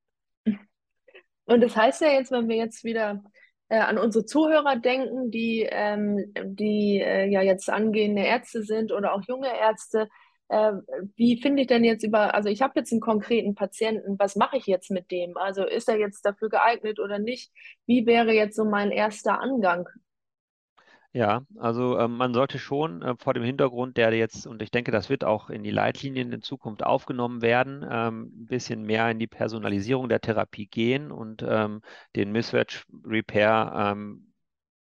Und 1.45 1.61
das 1.61 1.77
heißt 1.77 2.01
ja 2.01 2.09
jetzt, 2.09 2.31
wenn 2.31 2.49
wir 2.49 2.57
jetzt 2.57 2.85
wieder 2.85 3.23
äh, 3.71 3.79
an 3.79 3.99
unsere 3.99 4.27
Zuhörer 4.27 4.77
denken, 4.77 5.31
die, 5.31 5.67
ähm, 5.71 6.33
die 6.45 7.01
äh, 7.01 7.27
ja 7.29 7.41
jetzt 7.41 7.71
angehende 7.71 8.23
Ärzte 8.23 8.63
sind 8.63 8.93
oder 8.93 9.15
auch 9.15 9.23
junge 9.23 9.49
Ärzte. 9.49 10.09
Äh, 10.49 10.73
wie 11.17 11.41
finde 11.41 11.63
ich 11.63 11.69
denn 11.69 11.85
jetzt 11.85 12.03
über, 12.05 12.35
also 12.35 12.49
ich 12.49 12.63
habe 12.63 12.73
jetzt 12.81 12.91
einen 12.93 13.01
konkreten 13.01 13.55
Patienten, 13.55 14.19
was 14.19 14.35
mache 14.35 14.57
ich 14.57 14.67
jetzt 14.67 14.91
mit 14.91 15.11
dem? 15.13 15.37
Also 15.37 15.65
ist 15.65 15.89
er 15.89 15.99
jetzt 15.99 16.23
dafür 16.23 16.49
geeignet 16.49 16.99
oder 16.99 17.21
nicht? 17.21 17.53
Wie 17.87 18.07
wäre 18.07 18.33
jetzt 18.33 18.57
so 18.57 18.65
mein 18.65 18.91
erster 18.91 19.41
Angang? 19.41 19.89
Ja, 21.13 21.45
also 21.59 21.99
ähm, 21.99 22.17
man 22.17 22.33
sollte 22.35 22.59
schon 22.61 23.03
äh, 23.03 23.17
vor 23.19 23.35
dem 23.35 23.43
Hintergrund, 23.43 23.97
der 23.97 24.13
jetzt, 24.15 24.47
und 24.47 24.63
ich 24.63 24.71
denke, 24.71 24.93
das 24.93 25.09
wird 25.11 25.25
auch 25.25 25.51
in 25.51 25.65
die 25.65 25.73
Leitlinien 25.73 26.33
in 26.33 26.41
Zukunft 26.43 26.85
aufgenommen 26.85 27.43
werden, 27.43 27.85
ähm, 27.91 28.33
ein 28.43 28.47
bisschen 28.47 28.83
mehr 28.83 29.11
in 29.11 29.19
die 29.19 29.27
Personalisierung 29.27 30.09
der 30.09 30.21
Therapie 30.21 30.67
gehen 30.69 31.11
und 31.11 31.43
ähm, 31.47 31.83
den 32.15 32.31
Mismatch 32.31 32.87
Repair 33.05 33.73
ähm, 33.75 34.30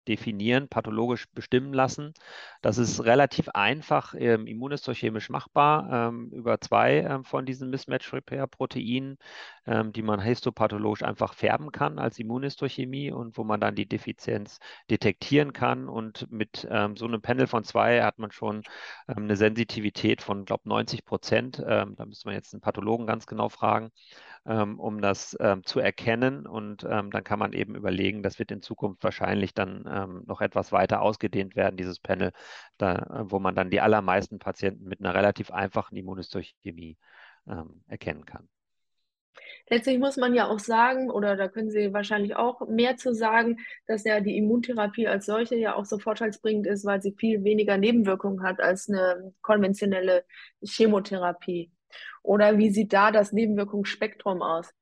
definieren, 0.07 0.67
pathologisch 0.67 1.27
bestimmen 1.33 1.73
lassen. 1.73 2.13
Das 2.61 2.77
ist 2.77 3.03
relativ 3.03 3.49
einfach 3.49 4.15
ähm, 4.17 4.47
immunhistochemisch 4.47 5.29
machbar 5.29 6.09
ähm, 6.09 6.29
über 6.31 6.61
zwei 6.61 6.99
ähm, 6.99 7.23
von 7.25 7.45
diesen 7.45 7.69
Mismatch-Repair-Proteinen, 7.69 9.17
ähm, 9.65 9.91
die 9.91 10.01
man 10.01 10.21
histopathologisch 10.21 11.03
einfach 11.03 11.33
färben 11.33 11.71
kann 11.71 11.99
als 11.99 12.19
Immunhistochemie 12.19 13.11
und 13.11 13.37
wo 13.37 13.43
man 13.43 13.59
dann 13.59 13.75
die 13.75 13.85
Defizienz 13.85 14.59
detektieren 14.89 15.53
kann. 15.53 15.89
Und 15.89 16.31
mit 16.31 16.67
ähm, 16.69 16.95
so 16.95 17.05
einem 17.05 17.21
Panel 17.21 17.47
von 17.47 17.63
zwei 17.63 18.01
hat 18.01 18.19
man 18.19 18.31
schon 18.31 18.63
ähm, 19.07 19.23
eine 19.23 19.35
Sensitivität 19.35 20.21
von, 20.21 20.45
glaube 20.45 20.61
ich, 20.63 20.69
90 20.69 21.05
Prozent. 21.05 21.59
da 21.59 22.05
müsste 22.05 22.27
man 22.27 22.35
jetzt 22.35 22.53
einen 22.53 22.61
Pathologen 22.61 23.07
ganz 23.07 23.25
genau 23.25 23.49
fragen 23.49 23.91
um 24.45 24.99
das 24.99 25.37
zu 25.63 25.79
erkennen. 25.79 26.45
Und 26.45 26.83
dann 26.83 27.23
kann 27.23 27.39
man 27.39 27.53
eben 27.53 27.75
überlegen, 27.75 28.23
das 28.23 28.39
wird 28.39 28.51
in 28.51 28.61
Zukunft 28.61 29.03
wahrscheinlich 29.03 29.53
dann 29.53 29.85
ähm, 29.93 30.23
noch 30.25 30.41
etwas 30.41 30.71
weiter 30.71 31.01
ausgedehnt 31.01 31.55
werden, 31.55 31.77
dieses 31.77 31.99
Panel, 31.99 32.31
da, 32.77 32.95
äh, 32.95 33.31
wo 33.31 33.39
man 33.39 33.55
dann 33.55 33.69
die 33.69 33.81
allermeisten 33.81 34.39
Patienten 34.39 34.85
mit 34.85 34.99
einer 34.99 35.13
relativ 35.13 35.51
einfachen 35.51 35.95
Immunhistochemie 35.95 36.97
ähm, 37.47 37.83
erkennen 37.87 38.25
kann. 38.25 38.49
Letztlich 39.69 39.97
muss 39.97 40.17
man 40.17 40.33
ja 40.33 40.47
auch 40.47 40.59
sagen, 40.59 41.09
oder 41.09 41.35
da 41.35 41.47
können 41.47 41.71
Sie 41.71 41.93
wahrscheinlich 41.93 42.35
auch 42.35 42.67
mehr 42.67 42.97
zu 42.97 43.13
sagen, 43.13 43.57
dass 43.87 44.03
ja 44.03 44.19
die 44.19 44.37
Immuntherapie 44.37 45.07
als 45.07 45.25
solche 45.25 45.55
ja 45.55 45.75
auch 45.75 45.85
so 45.85 45.97
vorteilsbringend 45.97 46.67
ist, 46.67 46.85
weil 46.85 47.01
sie 47.01 47.15
viel 47.17 47.43
weniger 47.43 47.77
Nebenwirkungen 47.77 48.43
hat 48.43 48.59
als 48.59 48.89
eine 48.89 49.33
konventionelle 49.41 50.25
Chemotherapie. 50.61 51.71
Oder 52.21 52.57
wie 52.57 52.71
sieht 52.71 52.93
da 52.93 53.11
das 53.11 53.31
Nebenwirkungsspektrum 53.31 54.41
aus? 54.41 54.73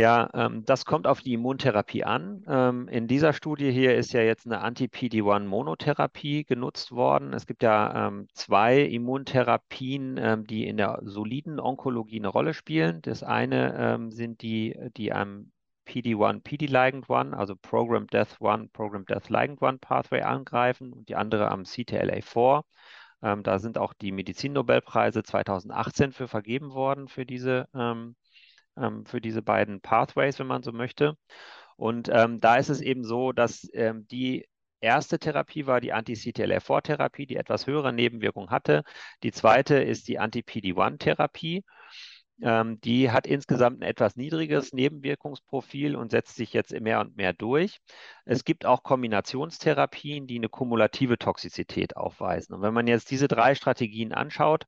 Ja, 0.00 0.30
ähm, 0.32 0.64
das 0.64 0.86
kommt 0.86 1.06
auf 1.06 1.20
die 1.20 1.34
Immuntherapie 1.34 2.04
an. 2.04 2.42
Ähm, 2.48 2.88
in 2.88 3.06
dieser 3.06 3.34
Studie 3.34 3.70
hier 3.70 3.94
ist 3.96 4.14
ja 4.14 4.22
jetzt 4.22 4.46
eine 4.46 4.62
Anti-PD-1-Monotherapie 4.62 6.44
genutzt 6.44 6.92
worden. 6.92 7.34
Es 7.34 7.46
gibt 7.46 7.62
ja 7.62 8.06
ähm, 8.08 8.26
zwei 8.32 8.80
Immuntherapien, 8.80 10.16
ähm, 10.16 10.46
die 10.46 10.66
in 10.66 10.78
der 10.78 11.00
soliden 11.02 11.60
Onkologie 11.60 12.18
eine 12.18 12.28
Rolle 12.28 12.54
spielen. 12.54 13.02
Das 13.02 13.22
eine 13.22 13.74
ähm, 13.76 14.10
sind 14.10 14.40
die, 14.40 14.74
die 14.96 15.12
am 15.12 15.52
PD-1, 15.86 16.44
PD-Ligand 16.44 17.10
1, 17.10 17.34
also 17.34 17.54
Program 17.54 18.06
Death 18.06 18.40
1, 18.40 18.70
Program 18.72 19.04
Death 19.04 19.28
Ligand 19.28 19.62
1 19.62 19.80
Pathway 19.80 20.22
angreifen 20.22 20.94
und 20.94 21.10
die 21.10 21.16
andere 21.16 21.50
am 21.50 21.64
CTLA4. 21.64 22.62
Ähm, 23.22 23.42
da 23.42 23.58
sind 23.58 23.76
auch 23.76 23.92
die 23.92 24.12
Medizinnobelpreise 24.12 25.22
2018 25.22 26.12
für 26.12 26.26
vergeben 26.26 26.72
worden 26.72 27.08
für 27.08 27.26
diese, 27.26 27.68
ähm, 27.74 28.16
für 29.04 29.20
diese 29.20 29.42
beiden 29.42 29.80
Pathways, 29.80 30.38
wenn 30.38 30.46
man 30.46 30.62
so 30.62 30.72
möchte. 30.72 31.16
Und 31.76 32.08
ähm, 32.12 32.40
da 32.40 32.56
ist 32.56 32.68
es 32.68 32.80
eben 32.80 33.04
so, 33.04 33.32
dass 33.32 33.68
ähm, 33.72 34.06
die 34.08 34.46
erste 34.80 35.18
Therapie 35.18 35.66
war 35.66 35.80
die 35.80 35.92
Anti-CTLA-4-Therapie, 35.92 37.26
die 37.26 37.36
etwas 37.36 37.66
höhere 37.66 37.92
Nebenwirkungen 37.92 38.50
hatte. 38.50 38.82
Die 39.22 39.32
zweite 39.32 39.76
ist 39.76 40.08
die 40.08 40.18
Anti-PD-1-Therapie. 40.18 41.64
Ähm, 42.42 42.80
die 42.80 43.10
hat 43.10 43.26
insgesamt 43.26 43.80
ein 43.80 43.82
etwas 43.82 44.16
niedriges 44.16 44.72
Nebenwirkungsprofil 44.72 45.94
und 45.96 46.10
setzt 46.10 46.36
sich 46.36 46.52
jetzt 46.52 46.72
mehr 46.80 47.00
und 47.00 47.16
mehr 47.16 47.32
durch. 47.34 47.80
Es 48.24 48.44
gibt 48.44 48.64
auch 48.64 48.82
Kombinationstherapien, 48.82 50.26
die 50.26 50.36
eine 50.36 50.48
kumulative 50.48 51.18
Toxizität 51.18 51.96
aufweisen. 51.96 52.54
Und 52.54 52.62
wenn 52.62 52.74
man 52.74 52.86
jetzt 52.86 53.10
diese 53.10 53.28
drei 53.28 53.54
Strategien 53.54 54.12
anschaut, 54.12 54.64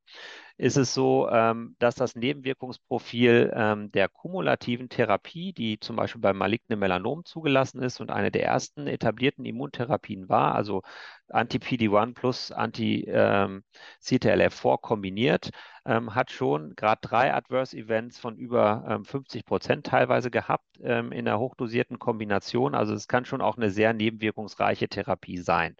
ist 0.57 0.77
es 0.77 0.93
so, 0.93 1.27
ähm, 1.29 1.75
dass 1.79 1.95
das 1.95 2.15
Nebenwirkungsprofil 2.15 3.51
ähm, 3.55 3.91
der 3.91 4.07
kumulativen 4.07 4.87
Therapie, 4.87 5.51
die 5.51 5.79
zum 5.79 5.95
Beispiel 5.95 6.21
beim 6.21 6.37
malignen 6.37 6.77
Melanom 6.79 7.25
zugelassen 7.25 7.81
ist 7.81 7.99
und 7.99 8.11
eine 8.11 8.29
der 8.31 8.45
ersten 8.45 8.85
etablierten 8.87 9.45
Immuntherapien 9.45 10.29
war, 10.29 10.53
also 10.53 10.83
Anti-PD-1 11.29 12.13
plus 12.13 12.51
Anti-CTLF4 12.51 14.79
kombiniert, 14.79 15.49
ähm, 15.85 16.13
hat 16.13 16.29
schon 16.31 16.75
gerade 16.75 17.01
drei 17.01 17.33
Adverse 17.33 17.75
Events 17.75 18.19
von 18.19 18.37
über 18.37 18.85
ähm, 18.87 19.05
50 19.05 19.45
Prozent 19.45 19.87
teilweise 19.87 20.29
gehabt 20.29 20.77
in 20.77 21.25
der 21.25 21.39
hochdosierten 21.39 21.97
Kombination. 21.99 22.75
Also 22.75 22.93
es 22.93 23.07
kann 23.07 23.25
schon 23.25 23.41
auch 23.41 23.57
eine 23.57 23.69
sehr 23.69 23.93
nebenwirkungsreiche 23.93 24.89
Therapie 24.89 25.37
sein. 25.37 25.75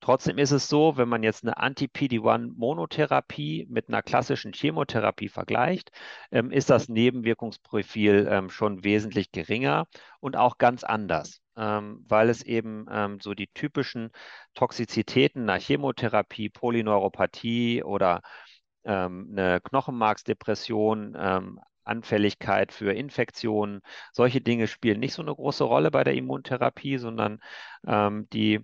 Trotzdem 0.00 0.38
ist 0.38 0.50
es 0.50 0.68
so, 0.68 0.96
wenn 0.96 1.10
man 1.10 1.22
jetzt 1.22 1.44
eine 1.44 1.58
Anti-PD-1-Monotherapie 1.58 3.66
mit 3.68 3.88
einer 3.88 4.02
klassischen 4.02 4.52
Chemotherapie 4.54 5.28
vergleicht, 5.28 5.90
ähm, 6.30 6.50
ist 6.50 6.70
das 6.70 6.88
Nebenwirkungsprofil 6.88 8.26
ähm, 8.30 8.48
schon 8.48 8.82
wesentlich 8.82 9.30
geringer 9.30 9.86
und 10.20 10.36
auch 10.36 10.56
ganz 10.56 10.84
anders, 10.84 11.42
ähm, 11.56 12.02
weil 12.08 12.30
es 12.30 12.42
eben 12.42 12.86
ähm, 12.90 13.20
so 13.20 13.34
die 13.34 13.48
typischen 13.48 14.10
Toxizitäten 14.54 15.44
nach 15.44 15.60
Chemotherapie, 15.60 16.48
Polyneuropathie 16.48 17.82
oder 17.82 18.22
ähm, 18.84 19.28
eine 19.32 19.60
Knochenmarksdepression, 19.60 21.14
ähm, 21.18 21.60
Anfälligkeit 21.84 22.72
für 22.72 22.94
Infektionen, 22.94 23.82
solche 24.12 24.40
Dinge 24.40 24.66
spielen 24.66 25.00
nicht 25.00 25.12
so 25.12 25.22
eine 25.22 25.34
große 25.34 25.64
Rolle 25.64 25.90
bei 25.90 26.04
der 26.04 26.14
Immuntherapie, 26.14 26.98
sondern 26.98 27.40
die 27.82 28.60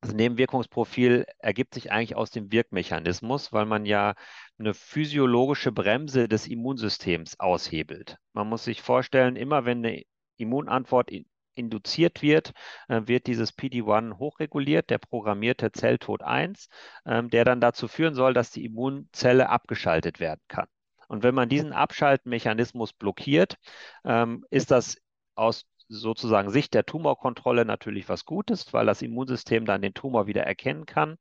das 0.00 0.14
Nebenwirkungsprofil 0.14 1.26
ergibt 1.38 1.74
sich 1.74 1.92
eigentlich 1.92 2.16
aus 2.16 2.30
dem 2.30 2.52
Wirkmechanismus, 2.52 3.52
weil 3.52 3.66
man 3.66 3.84
ja 3.84 4.14
eine 4.58 4.72
physiologische 4.72 5.72
Bremse 5.72 6.28
des 6.28 6.46
Immunsystems 6.46 7.38
aushebelt. 7.38 8.16
Man 8.32 8.48
muss 8.48 8.64
sich 8.64 8.80
vorstellen, 8.80 9.36
immer 9.36 9.64
wenn 9.64 9.84
eine 9.84 10.02
Immunantwort 10.38 11.10
induziert 11.54 12.22
wird, 12.22 12.52
äh, 12.88 13.02
wird 13.04 13.26
dieses 13.26 13.52
PD-1 13.52 14.18
hochreguliert, 14.18 14.88
der 14.88 14.98
programmierte 14.98 15.72
Zelltod 15.72 16.22
1, 16.22 16.68
ähm, 17.04 17.28
der 17.28 17.44
dann 17.44 17.60
dazu 17.60 17.86
führen 17.88 18.14
soll, 18.14 18.32
dass 18.32 18.50
die 18.50 18.64
Immunzelle 18.64 19.50
abgeschaltet 19.50 20.20
werden 20.20 20.40
kann. 20.48 20.66
Und 21.08 21.22
wenn 21.22 21.34
man 21.34 21.48
diesen 21.48 21.72
Abschaltmechanismus 21.72 22.92
blockiert, 22.92 23.56
ähm, 24.04 24.46
ist 24.50 24.70
das 24.70 24.96
aus 25.34 25.66
sozusagen 25.90 26.50
Sicht 26.50 26.74
der 26.74 26.86
Tumorkontrolle 26.86 27.64
natürlich 27.64 28.08
was 28.08 28.24
Gutes, 28.24 28.72
weil 28.72 28.86
das 28.86 29.02
Immunsystem 29.02 29.64
dann 29.64 29.82
den 29.82 29.94
Tumor 29.94 30.26
wieder 30.26 30.44
erkennen 30.44 30.86
kann. 30.86 31.16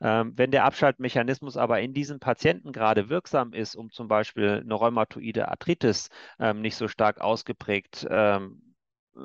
Ähm, 0.00 0.32
wenn 0.36 0.50
der 0.50 0.64
Abschaltmechanismus 0.64 1.56
aber 1.56 1.80
in 1.80 1.92
diesen 1.92 2.20
Patienten 2.20 2.72
gerade 2.72 3.08
wirksam 3.08 3.52
ist, 3.52 3.74
um 3.74 3.90
zum 3.90 4.08
Beispiel 4.08 4.62
eine 4.64 4.74
rheumatoide 4.74 5.48
Arthritis 5.48 6.08
ähm, 6.38 6.60
nicht 6.60 6.76
so 6.76 6.88
stark 6.88 7.20
ausgeprägt 7.20 8.06
ähm, 8.10 8.71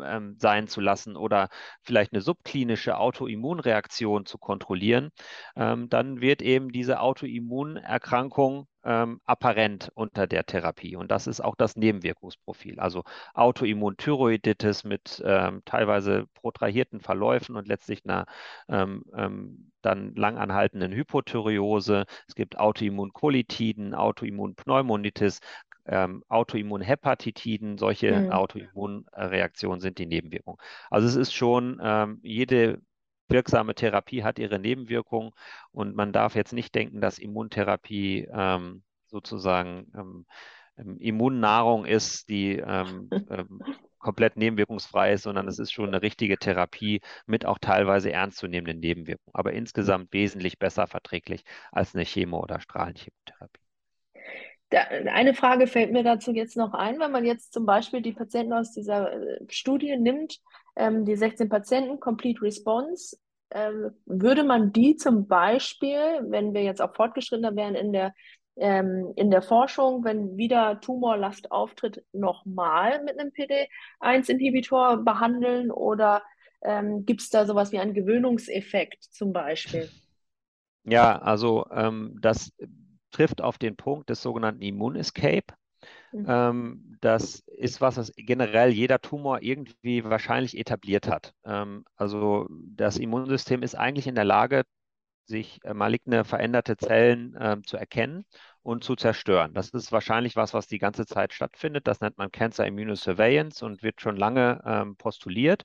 ähm 0.04 0.36
sein 0.40 0.68
zu 0.68 0.82
lassen 0.82 1.16
oder 1.16 1.50
vielleicht 1.82 2.14
eine 2.14 2.22
subklinische 2.22 2.98
Autoimmunreaktion 2.98 4.26
zu 4.26 4.38
kontrollieren, 4.38 5.10
ähm, 5.56 5.90
dann 5.90 6.22
wird 6.22 6.42
eben 6.42 6.72
diese 6.72 7.00
Autoimmunerkrankung 7.00 8.68
ähm, 8.84 9.20
apparent 9.26 9.92
unter 9.96 10.28
der 10.28 10.46
Therapie. 10.46 10.96
Und 10.96 11.12
das 11.12 11.28
ist 11.28 11.42
auch 11.42 11.56
das 11.56 11.76
Nebenwirkungsprofil. 11.76 12.80
Also 12.80 13.04
Autoimmunthyroiditis 13.34 14.86
mit 14.86 15.22
ähm, 15.26 15.62
teilweise 15.66 16.26
protrahierten 16.36 17.02
Verläufen 17.02 17.56
und 17.58 17.68
letztlich 17.68 18.06
einer 18.06 18.26
ähm, 18.70 19.04
ähm 19.16 19.72
dann 19.82 20.16
langanhaltenden 20.16 20.92
Hypothyreose. 20.92 22.06
Es 22.28 22.36
gibt 22.36 22.58
Autoimmunkolitiden, 22.58 23.94
Autoimmunpneumonitis, 23.94 25.40
ähm, 25.88 26.24
Autoimmunhepatitiden, 26.28 27.78
solche 27.78 28.12
mhm. 28.12 28.32
Autoimmunreaktionen 28.32 29.80
sind 29.80 29.98
die 29.98 30.06
Nebenwirkungen. 30.06 30.60
Also 30.90 31.08
es 31.08 31.16
ist 31.16 31.34
schon 31.34 31.80
ähm, 31.84 32.20
jede 32.24 32.82
wirksame 33.30 33.76
Therapie 33.76 34.24
hat 34.24 34.40
ihre 34.40 34.60
Nebenwirkungen 34.60 35.32
und 35.72 35.96
man 35.96 36.14
darf 36.14 36.36
jetzt 36.36 36.54
nicht 36.54 36.74
denken, 36.76 37.02
dass 37.02 37.20
Immuntherapie 37.20 38.28
ähm, 38.32 38.84
sozusagen 39.08 39.92
ähm, 39.96 40.26
ähm 40.78 40.98
Immunnahrung 41.00 41.86
ist, 41.86 42.30
die 42.30 42.58
ähm, 42.58 43.10
komplett 44.00 44.38
nebenwirkungsfrei 44.38 45.14
ist, 45.14 45.24
sondern 45.24 45.48
es 45.48 45.60
ist 45.60 45.72
schon 45.72 45.90
eine 45.90 46.02
richtige 46.02 46.38
Therapie 46.38 47.02
mit 47.26 47.46
auch 47.46 47.58
teilweise 47.60 48.12
ernstzunehmenden 48.12 48.80
Nebenwirkungen, 48.80 49.36
aber 49.36 49.54
insgesamt 49.54 50.14
wesentlich 50.14 50.60
besser 50.60 50.88
verträglich 50.88 51.44
als 51.72 51.94
eine 51.96 52.06
Chemo- 52.06 52.42
oder 52.42 52.62
Strahlenchemotherapie. 52.62 53.67
Eine 54.80 55.34
Frage 55.34 55.68
fällt 55.68 55.92
mir 55.92 56.04
dazu 56.04 56.32
jetzt 56.32 56.58
noch 56.58 56.74
ein, 56.74 57.00
wenn 57.00 57.12
man 57.12 57.26
jetzt 57.26 57.54
zum 57.54 57.66
Beispiel 57.66 58.02
die 58.02 58.14
Patienten 58.14 58.54
aus 58.54 58.72
dieser 58.72 59.14
äh, 59.14 59.40
Studie 59.50 59.98
nimmt, 59.98 60.40
ähm, 60.76 61.06
die 61.06 61.16
16 61.16 61.50
Patienten, 61.50 62.00
Complete 62.00 62.42
Response, 62.42 63.18
ähm, 63.52 63.92
würde 64.06 64.44
man 64.44 64.74
die 64.74 64.96
zum 64.96 65.28
Beispiel, 65.28 66.00
wenn 66.28 66.54
wir 66.54 66.64
jetzt 66.64 66.82
auch 66.82 66.96
fortgeschrittener 66.96 67.56
wären 67.56 67.76
in 67.76 67.94
der 67.94 68.14
ähm, 68.60 69.14
in 69.16 69.30
der 69.30 69.44
Forschung, 69.44 70.04
wenn 70.04 70.36
wieder 70.36 70.82
Tumorlast 70.82 71.52
auftritt, 71.52 72.04
nochmal 72.12 73.04
mit 73.04 73.20
einem 73.20 73.32
PD-1-Inhibitor 73.32 74.98
behandeln 75.04 75.70
oder 75.70 76.24
ähm, 76.64 77.06
gibt 77.06 77.22
es 77.22 77.30
da 77.30 77.46
sowas 77.46 77.72
wie 77.72 77.78
einen 77.78 77.94
Gewöhnungseffekt 77.94 79.04
zum 79.04 79.32
Beispiel? 79.32 79.90
Ja, 80.86 81.20
also 81.20 81.68
ähm, 81.72 82.18
das 82.20 82.52
trifft 83.12 83.42
auf 83.42 83.58
den 83.58 83.76
Punkt 83.76 84.10
des 84.10 84.22
sogenannten 84.22 84.62
Immun-Escape. 84.62 85.54
Mhm. 86.12 86.26
Ähm, 86.28 86.98
das 87.02 87.40
ist 87.40 87.82
was, 87.82 87.98
was 87.98 88.12
generell 88.16 88.70
jeder 88.72 89.00
Tumor 89.00 89.42
irgendwie 89.42 90.04
wahrscheinlich 90.04 90.58
etabliert 90.58 91.08
hat. 91.08 91.34
Ähm, 91.46 91.86
also 91.96 92.48
das 92.50 92.98
Immunsystem 92.98 93.64
ist 93.64 93.76
eigentlich 93.76 94.08
in 94.08 94.16
der 94.16 94.26
Lage, 94.26 94.64
sich 95.28 95.60
äh, 95.64 95.74
maligne 95.74 96.24
veränderte 96.24 96.78
Zellen 96.78 97.36
äh, 97.36 97.58
zu 97.66 97.78
erkennen 97.78 98.26
und 98.64 98.84
zu 98.84 98.96
zerstören. 98.96 99.54
Das 99.54 99.70
ist 99.70 99.92
wahrscheinlich 99.92 100.36
was, 100.36 100.54
was 100.54 100.68
die 100.68 100.80
ganze 100.80 101.06
Zeit 101.06 101.34
stattfindet. 101.34 101.88
Das 101.88 102.02
nennt 102.02 102.18
man 102.18 102.32
Cancer 102.32 102.66
Immunosurveillance 102.66 103.64
und 103.66 103.84
wird 103.84 104.02
schon 104.02 104.18
lange 104.18 104.62
ähm, 104.66 104.96
postuliert. 104.96 105.64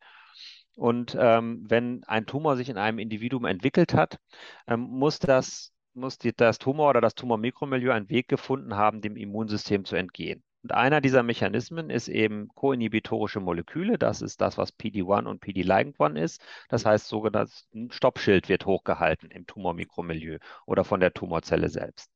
Und 0.74 1.16
ähm, 1.18 1.64
wenn 1.68 2.02
ein 2.04 2.26
Tumor 2.26 2.56
sich 2.56 2.68
in 2.68 2.78
einem 2.78 2.98
Individuum 2.98 3.44
entwickelt 3.44 3.94
hat, 3.94 4.18
ähm, 4.66 4.80
muss 4.80 5.18
das, 5.18 5.72
muss 5.94 6.18
die, 6.18 6.34
das 6.34 6.58
Tumor 6.58 6.90
oder 6.90 7.00
das 7.00 7.14
Tumormikromilieu 7.14 7.92
einen 7.92 8.08
Weg 8.08 8.28
gefunden 8.28 8.76
haben, 8.76 9.00
dem 9.00 9.16
Immunsystem 9.16 9.84
zu 9.84 9.96
entgehen. 9.96 10.42
Und 10.62 10.72
einer 10.72 11.00
dieser 11.00 11.24
Mechanismen 11.24 11.90
ist 11.90 12.08
eben 12.08 12.48
koinhibitorische 12.54 13.40
Moleküle. 13.40 13.98
Das 13.98 14.22
ist 14.22 14.40
das, 14.40 14.58
was 14.58 14.72
PD-1 14.72 15.26
und 15.26 15.40
PD-Ligand-1 15.40 16.16
ist. 16.16 16.40
Das 16.68 16.86
heißt, 16.86 17.08
sogenanntes 17.08 17.68
Stoppschild 17.90 18.48
wird 18.48 18.64
hochgehalten 18.64 19.30
im 19.30 19.46
Tumormikromilieu 19.46 20.38
oder 20.64 20.84
von 20.84 21.00
der 21.00 21.12
Tumorzelle 21.12 21.68
selbst. 21.68 22.12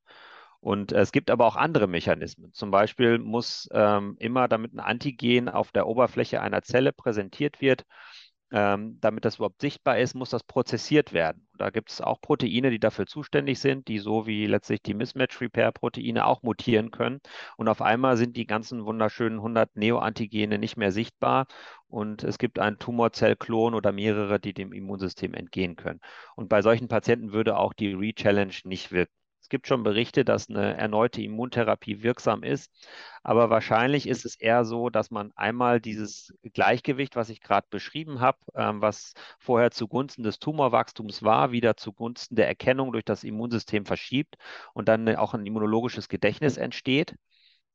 Und 0.61 0.93
es 0.93 1.13
gibt 1.13 1.31
aber 1.31 1.47
auch 1.47 1.57
andere 1.57 1.87
Mechanismen. 1.87 2.53
Zum 2.53 2.71
Beispiel 2.71 3.19
muss 3.19 3.69
ähm, 3.73 4.17
immer, 4.19 4.49
damit 4.49 4.73
ein 4.75 4.81
Antigen 4.81 5.49
auf 5.49 5.71
der 5.73 5.87
Oberfläche 5.87 6.41
einer 6.41 6.63
Zelle 6.63 6.93
präsentiert 6.93 7.61
wird, 7.61 7.85
ähm, 8.53 8.99
damit 9.01 9.25
das 9.25 9.37
überhaupt 9.37 9.61
sichtbar 9.61 9.99
ist, 9.99 10.15
muss 10.15 10.31
das 10.31 10.45
prozessiert 10.45 11.13
werden. 11.13 11.49
Da 11.59 11.71
gibt 11.71 11.91
es 11.91 12.01
auch 12.01 12.21
Proteine, 12.21 12.71
die 12.71 12.79
dafür 12.79 13.07
zuständig 13.07 13.59
sind, 13.59 13.89
die 13.89 13.99
so 13.99 14.27
wie 14.27 14.47
letztlich 14.47 14.83
die 14.83 14.95
Mismatch-Repair-Proteine 14.95 16.27
auch 16.27 16.43
mutieren 16.43 16.91
können. 16.91 17.21
Und 17.57 17.69
auf 17.69 17.83
einmal 17.83 18.17
sind 18.17 18.37
die 18.37 18.47
ganzen 18.47 18.85
wunderschönen 18.85 19.39
100 19.39 19.77
Neoantigene 19.77 20.59
nicht 20.59 20.77
mehr 20.77 20.93
sichtbar. 20.93 21.47
Und 21.89 22.23
es 22.25 22.39
gibt 22.39 22.59
einen 22.59 22.79
Tumorzellklon 22.79 23.75
oder 23.75 23.93
mehrere, 23.93 24.39
die 24.39 24.55
dem 24.55 24.73
Immunsystem 24.73 25.35
entgehen 25.35 25.77
können. 25.77 26.01
Und 26.37 26.49
bei 26.49 26.63
solchen 26.63 26.89
Patienten 26.89 27.33
würde 27.33 27.57
auch 27.59 27.73
die 27.73 27.93
Re-Challenge 27.95 28.55
nicht 28.65 28.93
wirken. 28.93 29.26
Es 29.47 29.49
gibt 29.49 29.69
schon 29.69 29.85
Berichte, 29.85 30.25
dass 30.25 30.51
eine 30.51 30.77
erneute 30.77 31.23
Immuntherapie 31.23 32.03
wirksam 32.03 32.43
ist, 32.43 32.69
aber 33.23 33.49
wahrscheinlich 33.49 34.09
ist 34.09 34.25
es 34.25 34.35
eher 34.35 34.65
so, 34.65 34.91
dass 34.91 35.13
man 35.13 35.31
einmal 35.37 35.81
dieses 35.81 36.35
Gleichgewicht, 36.53 37.15
was 37.15 37.29
ich 37.29 37.41
gerade 37.41 37.69
beschrieben 37.71 38.19
habe, 38.19 38.39
ähm, 38.57 38.81
was 38.81 39.15
vorher 39.39 39.71
zugunsten 39.71 40.25
des 40.25 40.41
Tumorwachstums 40.41 41.23
war, 41.23 41.53
wieder 41.53 41.77
zugunsten 41.77 42.35
der 42.35 42.49
Erkennung 42.49 42.91
durch 42.91 43.05
das 43.05 43.23
Immunsystem 43.23 43.87
verschiebt 43.87 44.35
und 44.75 44.89
dann 44.89 45.15
auch 45.15 45.33
ein 45.33 45.47
immunologisches 45.47 46.09
Gedächtnis 46.09 46.57
entsteht. 46.57 47.15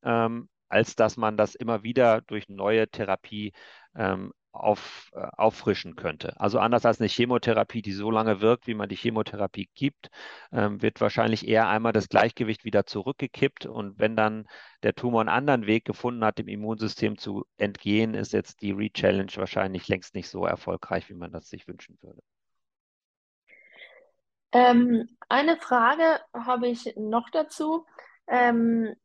Ähm, 0.03 0.49
als 0.67 0.97
dass 0.97 1.15
man 1.15 1.37
das 1.37 1.55
immer 1.55 1.83
wieder 1.83 2.19
durch 2.19 2.49
neue 2.49 2.89
Therapie 2.89 3.53
ähm, 3.95 4.33
auf, 4.51 5.11
äh, 5.13 5.19
auffrischen 5.37 5.95
könnte. 5.95 6.39
Also 6.39 6.59
anders 6.59 6.85
als 6.85 6.99
eine 6.99 7.09
Chemotherapie, 7.09 7.81
die 7.81 7.93
so 7.93 8.11
lange 8.11 8.41
wirkt, 8.41 8.67
wie 8.67 8.73
man 8.73 8.89
die 8.89 8.95
Chemotherapie 8.95 9.69
gibt, 9.75 10.09
ähm, 10.51 10.81
wird 10.81 11.01
wahrscheinlich 11.01 11.47
eher 11.47 11.67
einmal 11.67 11.93
das 11.93 12.09
Gleichgewicht 12.09 12.65
wieder 12.65 12.85
zurückgekippt. 12.85 13.65
Und 13.65 13.99
wenn 13.99 14.15
dann 14.15 14.47
der 14.83 14.93
Tumor 14.93 15.21
einen 15.21 15.29
anderen 15.29 15.67
Weg 15.67 15.85
gefunden 15.85 16.23
hat, 16.25 16.37
dem 16.37 16.47
Immunsystem 16.47 17.17
zu 17.17 17.45
entgehen, 17.57 18.13
ist 18.13 18.33
jetzt 18.33 18.61
die 18.61 18.71
Re-Challenge 18.71 19.31
wahrscheinlich 19.35 19.87
längst 19.87 20.15
nicht 20.15 20.29
so 20.29 20.45
erfolgreich, 20.45 21.09
wie 21.09 21.15
man 21.15 21.31
das 21.31 21.47
sich 21.47 21.67
wünschen 21.67 21.97
würde. 22.01 22.21
Ähm, 24.53 25.07
eine 25.29 25.57
Frage 25.57 26.19
habe 26.33 26.67
ich 26.67 26.93
noch 26.97 27.29
dazu. 27.29 27.85
Ähm, 28.27 28.95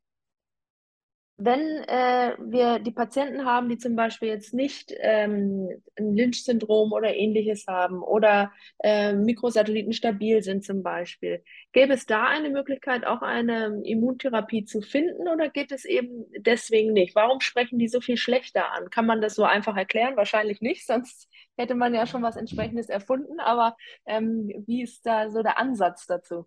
wenn 1.39 1.61
äh, 1.61 2.35
wir 2.39 2.79
die 2.79 2.93
Patienten 2.93 3.45
haben, 3.45 3.69
die 3.69 3.77
zum 3.77 3.95
Beispiel 3.95 4.29
jetzt 4.29 4.55
nicht 4.55 4.93
ähm, 5.01 5.69
ein 5.99 6.15
Lynch-Syndrom 6.15 6.93
oder 6.93 7.15
ähnliches 7.15 7.67
haben 7.67 8.03
oder 8.03 8.53
äh, 8.79 9.13
Mikrosatelliten 9.13 9.93
stabil 9.93 10.43
sind 10.43 10.65
zum 10.65 10.83
Beispiel, 10.83 11.45
gäbe 11.73 11.93
es 11.93 12.07
da 12.07 12.25
eine 12.25 12.49
Möglichkeit, 12.49 13.07
auch 13.07 13.21
eine 13.21 13.83
Immuntherapie 13.85 14.65
zu 14.65 14.81
finden 14.81 15.29
oder 15.29 15.51
geht 15.51 15.73
es 15.73 15.85
eben 15.85 16.25
deswegen 16.39 16.95
nicht? 16.95 17.15
Warum 17.15 17.41
sprechen 17.41 17.79
die 17.79 17.89
so 17.89 18.01
viel 18.01 18.17
schlechter 18.17 18.73
an? 18.73 18.89
Kann 18.89 19.05
man 19.05 19.21
das 19.21 19.35
so 19.35 19.45
einfach 19.45 19.77
erklären? 19.77 20.17
Wahrscheinlich 20.17 20.63
nicht, 20.63 20.87
sonst 20.87 21.29
hätte 21.59 21.75
man 21.75 21.95
ja 21.95 22.07
schon 22.07 22.23
was 22.23 22.37
entsprechendes 22.37 22.89
erfunden. 22.89 23.41
Aber 23.41 23.77
ähm, 24.07 24.51
wie 24.67 24.83
ist 24.83 25.05
da 25.05 25.29
so 25.31 25.43
der 25.43 25.59
Ansatz 25.59 26.07
dazu? 26.07 26.47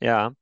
Ja, 0.00 0.34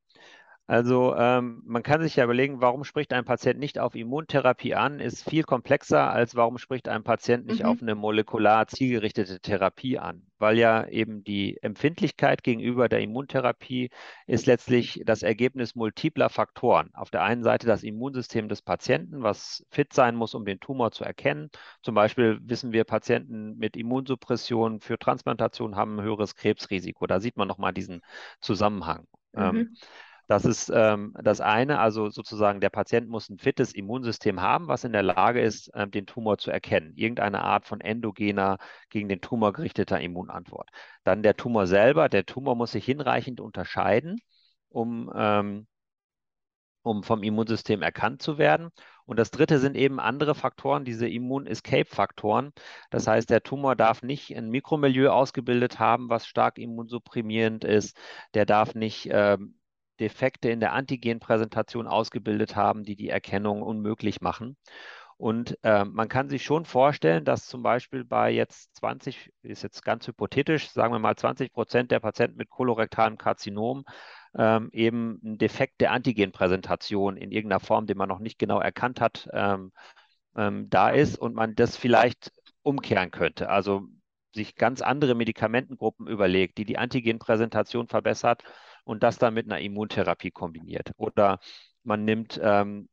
also 0.70 1.16
ähm, 1.16 1.62
man 1.66 1.82
kann 1.82 2.00
sich 2.00 2.14
ja 2.14 2.22
überlegen, 2.22 2.60
warum 2.60 2.84
spricht 2.84 3.12
ein 3.12 3.24
Patient 3.24 3.58
nicht 3.58 3.80
auf 3.80 3.96
Immuntherapie 3.96 4.76
an, 4.76 5.00
ist 5.00 5.28
viel 5.28 5.42
komplexer 5.42 6.12
als 6.12 6.36
warum 6.36 6.58
spricht 6.58 6.86
ein 6.86 7.02
Patient 7.02 7.44
nicht 7.46 7.64
mhm. 7.64 7.68
auf 7.68 7.82
eine 7.82 7.96
molekular 7.96 8.68
zielgerichtete 8.68 9.40
Therapie 9.40 9.98
an, 9.98 10.22
weil 10.38 10.56
ja 10.58 10.86
eben 10.86 11.24
die 11.24 11.60
Empfindlichkeit 11.60 12.44
gegenüber 12.44 12.88
der 12.88 13.00
Immuntherapie 13.00 13.90
ist 14.28 14.46
letztlich 14.46 15.02
das 15.04 15.24
Ergebnis 15.24 15.74
multipler 15.74 16.28
Faktoren. 16.28 16.90
Auf 16.94 17.10
der 17.10 17.24
einen 17.24 17.42
Seite 17.42 17.66
das 17.66 17.82
Immunsystem 17.82 18.48
des 18.48 18.62
Patienten, 18.62 19.24
was 19.24 19.66
fit 19.70 19.92
sein 19.92 20.14
muss, 20.14 20.34
um 20.34 20.44
den 20.44 20.60
Tumor 20.60 20.92
zu 20.92 21.02
erkennen. 21.02 21.50
Zum 21.82 21.96
Beispiel 21.96 22.38
wissen 22.42 22.70
wir, 22.70 22.84
Patienten 22.84 23.58
mit 23.58 23.76
Immunsuppression 23.76 24.78
für 24.78 25.00
Transplantation 25.00 25.74
haben 25.74 25.98
ein 25.98 26.04
höheres 26.04 26.36
Krebsrisiko. 26.36 27.08
Da 27.08 27.18
sieht 27.18 27.36
man 27.36 27.48
nochmal 27.48 27.72
diesen 27.72 28.02
Zusammenhang. 28.40 29.08
Ähm, 29.34 29.50
mhm. 29.50 29.58
Ähm, 29.58 29.76
das 30.30 30.44
ist 30.44 30.70
ähm, 30.72 31.12
das 31.20 31.40
eine, 31.40 31.80
also 31.80 32.08
sozusagen 32.08 32.60
der 32.60 32.70
Patient 32.70 33.08
muss 33.08 33.28
ein 33.28 33.38
fittes 33.38 33.74
Immunsystem 33.74 34.40
haben, 34.40 34.68
was 34.68 34.84
in 34.84 34.92
der 34.92 35.02
Lage 35.02 35.40
ist, 35.40 35.72
ähm, 35.74 35.90
den 35.90 36.06
Tumor 36.06 36.38
zu 36.38 36.52
erkennen. 36.52 36.92
Irgendeine 36.94 37.42
Art 37.42 37.66
von 37.66 37.80
endogener, 37.80 38.58
gegen 38.90 39.08
den 39.08 39.20
Tumor 39.20 39.52
gerichteter 39.52 40.00
Immunantwort. 40.00 40.70
Dann 41.02 41.24
der 41.24 41.36
Tumor 41.36 41.66
selber. 41.66 42.08
Der 42.08 42.26
Tumor 42.26 42.54
muss 42.54 42.70
sich 42.70 42.84
hinreichend 42.84 43.40
unterscheiden, 43.40 44.20
um, 44.68 45.12
ähm, 45.16 45.66
um 46.82 47.02
vom 47.02 47.24
Immunsystem 47.24 47.82
erkannt 47.82 48.22
zu 48.22 48.38
werden. 48.38 48.70
Und 49.06 49.18
das 49.18 49.32
dritte 49.32 49.58
sind 49.58 49.76
eben 49.76 49.98
andere 49.98 50.36
Faktoren, 50.36 50.84
diese 50.84 51.08
Immun-Escape-Faktoren. 51.08 52.52
Das 52.90 53.08
heißt, 53.08 53.30
der 53.30 53.42
Tumor 53.42 53.74
darf 53.74 54.04
nicht 54.04 54.36
ein 54.36 54.48
Mikromilieu 54.50 55.10
ausgebildet 55.10 55.80
haben, 55.80 56.08
was 56.08 56.28
stark 56.28 56.56
immunsupprimierend 56.56 57.64
ist. 57.64 57.96
Der 58.34 58.46
darf 58.46 58.76
nicht 58.76 59.08
ähm, 59.10 59.56
Defekte 60.00 60.50
in 60.50 60.60
der 60.60 60.72
Antigenpräsentation 60.72 61.86
ausgebildet 61.86 62.56
haben, 62.56 62.84
die 62.84 62.96
die 62.96 63.10
Erkennung 63.10 63.62
unmöglich 63.62 64.20
machen. 64.20 64.56
Und 65.20 65.58
äh, 65.64 65.84
man 65.84 66.08
kann 66.08 66.30
sich 66.30 66.42
schon 66.44 66.64
vorstellen, 66.64 67.26
dass 67.26 67.46
zum 67.46 67.62
Beispiel 67.62 68.04
bei 68.04 68.30
jetzt 68.30 68.74
20, 68.76 69.30
ist 69.42 69.62
jetzt 69.62 69.84
ganz 69.84 70.06
hypothetisch, 70.06 70.70
sagen 70.70 70.94
wir 70.94 70.98
mal 70.98 71.14
20 71.14 71.52
Prozent 71.52 71.90
der 71.90 72.00
Patienten 72.00 72.38
mit 72.38 72.48
kolorektalem 72.48 73.18
Karzinom 73.18 73.84
ähm, 74.34 74.70
eben 74.72 75.20
ein 75.22 75.36
Defekt 75.36 75.82
der 75.82 75.92
Antigenpräsentation 75.92 77.18
in 77.18 77.32
irgendeiner 77.32 77.60
Form, 77.60 77.86
den 77.86 77.98
man 77.98 78.08
noch 78.08 78.18
nicht 78.18 78.38
genau 78.38 78.60
erkannt 78.60 79.02
hat, 79.02 79.28
ähm, 79.34 79.72
ähm, 80.36 80.70
da 80.70 80.88
ist 80.88 81.18
und 81.18 81.34
man 81.34 81.54
das 81.54 81.76
vielleicht 81.76 82.32
umkehren 82.62 83.10
könnte. 83.10 83.50
Also 83.50 83.82
sich 84.34 84.54
ganz 84.54 84.80
andere 84.80 85.14
Medikamentengruppen 85.14 86.06
überlegt, 86.06 86.56
die 86.56 86.64
die 86.64 86.78
Antigenpräsentation 86.78 87.88
verbessert 87.88 88.42
und 88.90 89.04
das 89.04 89.18
dann 89.18 89.34
mit 89.34 89.46
einer 89.46 89.60
Immuntherapie 89.60 90.32
kombiniert. 90.32 90.90
Oder 90.96 91.38
man 91.84 92.04
nimmt 92.04 92.40
ähm, 92.42 92.88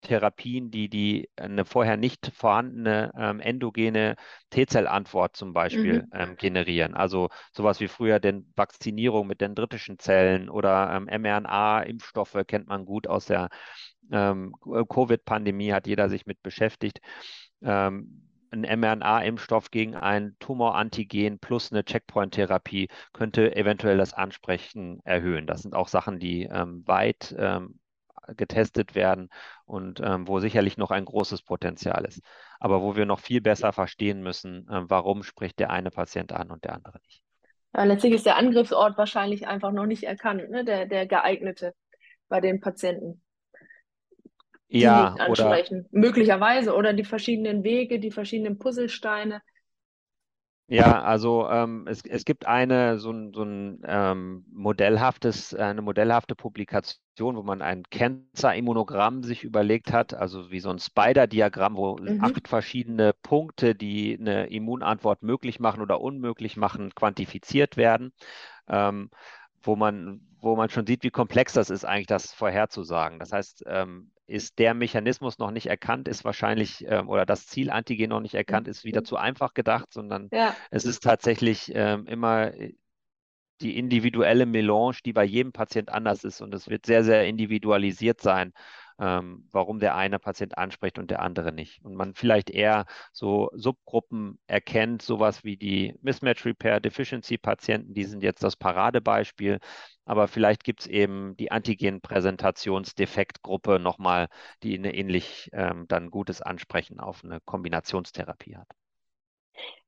Therapien, 0.00 0.70
die, 0.70 0.88
die 0.88 1.28
eine 1.36 1.66
vorher 1.66 1.98
nicht 1.98 2.32
vorhandene 2.34 3.12
ähm, 3.18 3.40
endogene 3.40 4.16
T-Zellantwort 4.48 5.36
zum 5.36 5.52
Beispiel 5.52 6.04
mhm. 6.04 6.10
ähm, 6.12 6.36
generieren. 6.36 6.94
Also 6.94 7.28
sowas 7.52 7.80
wie 7.80 7.88
früher 7.88 8.18
den 8.18 8.50
Vakzinierung 8.56 9.26
mit 9.26 9.42
dendritischen 9.42 9.98
Zellen 9.98 10.48
oder 10.48 10.90
ähm, 10.92 11.04
mRNA-Impfstoffe 11.04 12.38
kennt 12.46 12.68
man 12.68 12.86
gut 12.86 13.06
aus 13.06 13.26
der 13.26 13.50
ähm, 14.10 14.54
Covid-Pandemie, 14.62 15.72
hat 15.72 15.86
jeder 15.86 16.08
sich 16.08 16.24
mit 16.24 16.42
beschäftigt. 16.42 17.00
Ähm, 17.60 18.25
ein 18.64 18.80
mRNA-Impfstoff 18.80 19.70
gegen 19.70 19.94
ein 19.94 20.36
Tumorantigen 20.38 21.38
plus 21.38 21.72
eine 21.72 21.84
Checkpoint-Therapie 21.84 22.88
könnte 23.12 23.54
eventuell 23.56 23.98
das 23.98 24.14
Ansprechen 24.14 25.00
erhöhen. 25.04 25.46
Das 25.46 25.62
sind 25.62 25.74
auch 25.74 25.88
Sachen, 25.88 26.18
die 26.18 26.44
ähm, 26.44 26.86
weit 26.86 27.34
ähm, 27.38 27.78
getestet 28.36 28.94
werden 28.94 29.30
und 29.64 30.00
ähm, 30.00 30.26
wo 30.26 30.40
sicherlich 30.40 30.76
noch 30.76 30.90
ein 30.90 31.04
großes 31.04 31.42
Potenzial 31.42 32.04
ist. 32.04 32.20
Aber 32.58 32.82
wo 32.82 32.96
wir 32.96 33.06
noch 33.06 33.20
viel 33.20 33.40
besser 33.40 33.72
verstehen 33.72 34.22
müssen, 34.22 34.68
äh, 34.68 34.82
warum 34.88 35.22
spricht 35.22 35.58
der 35.58 35.70
eine 35.70 35.90
Patient 35.90 36.32
an 36.32 36.50
und 36.50 36.64
der 36.64 36.74
andere 36.74 36.98
nicht. 37.04 37.22
Ja, 37.74 37.84
letztlich 37.84 38.14
ist 38.14 38.26
der 38.26 38.36
Angriffsort 38.36 38.96
wahrscheinlich 38.96 39.46
einfach 39.46 39.70
noch 39.70 39.86
nicht 39.86 40.04
erkannt, 40.04 40.50
ne? 40.50 40.64
der, 40.64 40.86
der 40.86 41.06
geeignete 41.06 41.74
bei 42.28 42.40
den 42.40 42.60
Patienten. 42.60 43.22
Ja, 44.68 45.14
ansprechen. 45.14 45.80
Oder, 45.80 45.88
Möglicherweise 45.92 46.74
oder 46.74 46.92
die 46.92 47.04
verschiedenen 47.04 47.62
Wege, 47.62 48.00
die 48.00 48.10
verschiedenen 48.10 48.58
Puzzlesteine. 48.58 49.40
Ja, 50.68 51.02
also 51.02 51.48
ähm, 51.48 51.86
es, 51.86 52.04
es 52.04 52.24
gibt 52.24 52.46
eine 52.46 52.98
so 52.98 53.12
ein, 53.12 53.32
so 53.32 53.44
ein 53.44 53.82
ähm, 53.86 54.44
modellhaftes, 54.50 55.54
eine 55.54 55.80
modellhafte 55.80 56.34
Publikation, 56.34 57.36
wo 57.36 57.42
man 57.44 57.62
ein 57.62 57.84
Cancer-Immunogramm 57.84 59.22
sich 59.22 59.44
überlegt 59.44 59.92
hat, 59.92 60.12
also 60.12 60.50
wie 60.50 60.58
so 60.58 60.70
ein 60.70 60.80
Spider-Diagramm, 60.80 61.76
wo 61.76 61.96
mhm. 61.98 62.18
acht 62.20 62.48
verschiedene 62.48 63.12
Punkte, 63.22 63.76
die 63.76 64.18
eine 64.18 64.48
Immunantwort 64.48 65.22
möglich 65.22 65.60
machen 65.60 65.82
oder 65.82 66.00
unmöglich 66.00 66.56
machen, 66.56 66.92
quantifiziert 66.96 67.76
werden. 67.76 68.12
Ähm, 68.68 69.10
wo 69.62 69.76
man, 69.76 70.20
wo 70.46 70.56
man 70.56 70.70
schon 70.70 70.86
sieht, 70.86 71.02
wie 71.02 71.10
komplex 71.10 71.52
das 71.52 71.70
ist, 71.70 71.84
eigentlich 71.84 72.06
das 72.06 72.32
vorherzusagen. 72.32 73.18
Das 73.18 73.32
heißt, 73.32 73.64
ähm, 73.66 74.10
ist 74.26 74.58
der 74.58 74.74
Mechanismus 74.74 75.38
noch 75.38 75.50
nicht 75.50 75.66
erkannt, 75.66 76.08
ist 76.08 76.24
wahrscheinlich, 76.24 76.84
ähm, 76.88 77.08
oder 77.08 77.26
das 77.26 77.46
Ziel 77.46 77.70
Antigen 77.70 78.10
noch 78.10 78.20
nicht 78.20 78.34
erkannt, 78.34 78.68
ist 78.68 78.84
wieder 78.84 79.00
mhm. 79.02 79.04
zu 79.04 79.16
einfach 79.16 79.54
gedacht, 79.54 79.92
sondern 79.92 80.28
ja. 80.32 80.54
es 80.70 80.84
ist 80.84 81.02
tatsächlich 81.02 81.70
ähm, 81.74 82.06
immer 82.06 82.52
die 83.60 83.78
individuelle 83.78 84.46
Melange, 84.46 84.98
die 85.04 85.12
bei 85.12 85.24
jedem 85.24 85.52
Patient 85.52 85.90
anders 85.90 86.24
ist 86.24 86.40
und 86.40 86.54
es 86.54 86.68
wird 86.68 86.86
sehr, 86.86 87.04
sehr 87.04 87.26
individualisiert 87.26 88.20
sein 88.20 88.52
ähm, 88.98 89.48
warum 89.52 89.78
der 89.78 89.94
eine 89.94 90.18
Patient 90.18 90.58
anspricht 90.58 90.98
und 90.98 91.10
der 91.10 91.20
andere 91.20 91.52
nicht. 91.52 91.82
Und 91.84 91.94
man 91.94 92.14
vielleicht 92.14 92.50
eher 92.50 92.84
so 93.12 93.50
Subgruppen 93.52 94.38
erkennt, 94.46 95.02
sowas 95.02 95.44
wie 95.44 95.56
die 95.56 95.94
Mismatch 96.02 96.44
Repair 96.44 96.80
Deficiency 96.80 97.38
Patienten, 97.38 97.94
die 97.94 98.04
sind 98.04 98.22
jetzt 98.22 98.42
das 98.42 98.56
Paradebeispiel. 98.56 99.60
Aber 100.04 100.28
vielleicht 100.28 100.64
gibt 100.64 100.80
es 100.80 100.86
eben 100.86 101.36
die 101.36 101.50
Antigen-Präsentationsdefektgruppe 101.50 103.78
nochmal, 103.78 104.28
die 104.62 104.76
eine 104.78 104.94
ähnlich 104.94 105.48
ähm, 105.52 105.86
dann 105.88 106.10
gutes 106.10 106.42
Ansprechen 106.42 107.00
auf 107.00 107.24
eine 107.24 107.40
Kombinationstherapie 107.40 108.56
hat. 108.56 108.68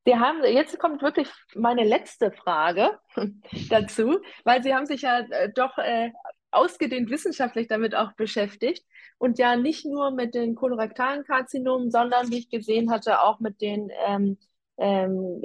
Wir 0.04 0.20
haben, 0.20 0.42
jetzt 0.44 0.78
kommt 0.78 1.02
wirklich 1.02 1.28
meine 1.54 1.84
letzte 1.84 2.32
Frage 2.32 2.98
dazu, 3.68 4.18
weil 4.44 4.62
Sie 4.62 4.74
haben 4.74 4.86
sich 4.86 5.02
ja 5.02 5.20
äh, 5.20 5.52
doch 5.52 5.76
äh, 5.76 6.10
ausgedehnt 6.50 7.10
wissenschaftlich 7.10 7.68
damit 7.68 7.94
auch 7.94 8.12
beschäftigt 8.12 8.84
und 9.18 9.38
ja 9.38 9.56
nicht 9.56 9.84
nur 9.84 10.10
mit 10.10 10.34
den 10.34 10.54
kolorektalen 10.54 11.24
Karzinomen, 11.24 11.90
sondern 11.90 12.30
wie 12.30 12.38
ich 12.38 12.50
gesehen 12.50 12.90
hatte, 12.90 13.22
auch 13.22 13.40
mit 13.40 13.60
den 13.60 13.90
ähm, 14.06 14.38
ähm, 14.78 15.42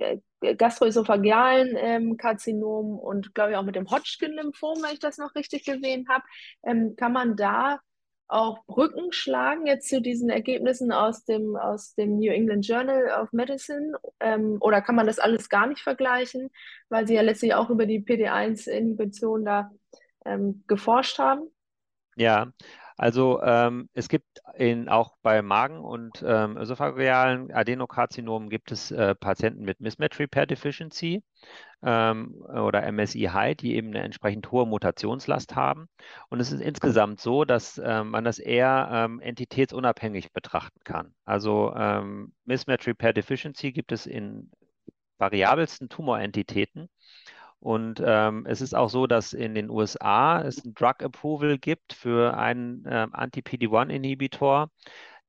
gastroesophagealen 0.58 1.76
ähm, 1.78 2.18
Karzinomen 2.18 3.00
und 3.00 3.34
glaube 3.34 3.52
ich 3.52 3.58
auch 3.58 3.64
mit 3.64 3.76
dem 3.76 3.90
Hodgkin-Lymphom, 3.90 4.84
wenn 4.84 4.94
ich 4.94 5.00
das 5.00 5.18
noch 5.18 5.36
richtig 5.36 5.66
gesehen 5.66 6.08
habe. 6.10 6.24
Ähm, 6.64 6.96
kann 6.96 7.14
man 7.14 7.36
da 7.36 7.80
auch 8.28 8.66
Brücken 8.66 9.12
schlagen 9.12 9.68
jetzt 9.68 9.90
zu 9.90 10.02
diesen 10.02 10.30
Ergebnissen 10.30 10.92
aus 10.92 11.24
dem, 11.26 11.56
aus 11.56 11.94
dem 11.96 12.18
New 12.18 12.32
England 12.32 12.68
Journal 12.68 13.22
of 13.22 13.32
Medicine? 13.32 13.98
Ähm, 14.20 14.58
oder 14.60 14.82
kann 14.82 14.96
man 14.96 15.08
das 15.08 15.20
alles 15.20 15.50
gar 15.50 15.68
nicht 15.68 15.82
vergleichen, 15.82 16.50
weil 16.90 17.08
sie 17.08 17.16
ja 17.16 17.22
letztlich 17.22 17.54
auch 17.54 17.70
über 17.70 17.86
die 17.86 18.02
PD1-Inhibition 18.02 19.46
da 19.46 19.72
ähm, 20.26 20.64
geforscht 20.68 21.20
haben? 21.20 21.50
Ja, 22.16 22.52
also 22.96 23.42
ähm, 23.42 23.90
es 23.94 24.08
gibt 24.08 24.42
in, 24.56 24.88
auch 24.88 25.16
bei 25.24 25.42
Magen- 25.42 25.80
und 25.80 26.24
ähm, 26.26 26.58
ösophagealen 26.58 27.52
Adenokarzinomen 27.52 28.50
gibt 28.50 28.72
es 28.72 28.92
äh, 28.92 29.16
Patienten 29.16 29.64
mit 29.64 29.80
Mismatch 29.80 30.20
Repair 30.20 30.46
Deficiency 30.46 31.24
ähm, 31.82 32.36
oder 32.44 32.90
MSI-High, 32.92 33.58
die 33.58 33.76
eben 33.76 33.88
eine 33.90 34.04
entsprechend 34.04 34.52
hohe 34.52 34.68
Mutationslast 34.68 35.56
haben. 35.56 35.90
Und 36.30 36.40
es 36.40 36.52
ist 36.52 36.62
insgesamt 36.62 37.20
so, 37.20 37.46
dass 37.46 37.82
ähm, 37.84 38.12
man 38.12 38.24
das 38.24 38.38
eher 38.38 38.90
ähm, 38.92 39.20
entitätsunabhängig 39.20 40.32
betrachten 40.32 40.80
kann. 40.84 41.16
Also 41.26 41.74
ähm, 41.76 42.34
Mismatch 42.46 42.88
Repair 42.88 43.14
Deficiency 43.14 43.72
gibt 43.72 43.92
es 43.92 44.06
in 44.06 44.52
variabelsten 45.18 45.90
Tumorentitäten. 45.90 46.90
Und 47.64 48.04
ähm, 48.06 48.46
es 48.46 48.60
ist 48.60 48.76
auch 48.76 48.90
so, 48.90 49.08
dass 49.08 49.32
in 49.32 49.56
den 49.56 49.70
USA 49.70 50.42
es 50.42 50.66
ein 50.66 50.74
Drug 50.74 51.02
Approval 51.02 51.58
gibt 51.58 51.94
für 51.94 52.36
einen 52.38 52.84
ähm, 52.90 53.14
Anti-PD-1-Inhibitor, 53.14 54.70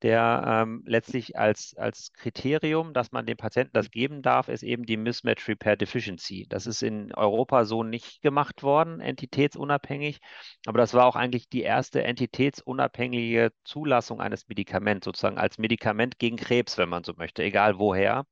der 0.02 0.42
ähm, 0.44 0.82
letztlich 0.84 1.38
als, 1.38 1.76
als 1.76 2.12
Kriterium, 2.12 2.92
dass 2.92 3.12
man 3.12 3.24
dem 3.24 3.36
Patienten 3.36 3.70
das 3.74 3.92
geben 3.92 4.20
darf, 4.20 4.48
ist 4.48 4.64
eben 4.64 4.84
die 4.84 4.96
Mismatch 4.96 5.46
Repair 5.48 5.76
Deficiency. 5.76 6.46
Das 6.48 6.66
ist 6.66 6.82
in 6.82 7.14
Europa 7.14 7.64
so 7.66 7.84
nicht 7.84 8.20
gemacht 8.20 8.64
worden, 8.64 8.98
entitätsunabhängig. 9.00 10.18
Aber 10.66 10.78
das 10.78 10.92
war 10.92 11.06
auch 11.06 11.14
eigentlich 11.16 11.48
die 11.48 11.62
erste 11.62 12.02
entitätsunabhängige 12.02 13.52
Zulassung 13.62 14.20
eines 14.20 14.48
Medikaments, 14.48 15.04
sozusagen 15.04 15.38
als 15.38 15.58
Medikament 15.58 16.18
gegen 16.18 16.36
Krebs, 16.36 16.78
wenn 16.78 16.88
man 16.88 17.04
so 17.04 17.14
möchte, 17.16 17.44
egal 17.44 17.78
woher, 17.78 18.26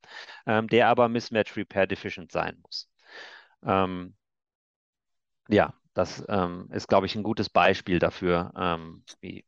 ähm, 0.45 0.67
der 0.67 0.89
aber 0.89 1.07
Mismatch 1.07 1.55
Repair 1.55 1.87
Deficient 1.87 2.33
sein 2.33 2.57
muss. 2.61 2.89
Ähm, 3.65 4.15
ja, 5.49 5.73
das 5.93 6.23
ähm, 6.27 6.69
ist, 6.71 6.87
glaube 6.87 7.05
ich, 7.05 7.15
ein 7.15 7.23
gutes 7.23 7.49
Beispiel 7.49 7.99
dafür, 7.99 8.51
ähm, 8.57 9.03
wie. 9.21 9.45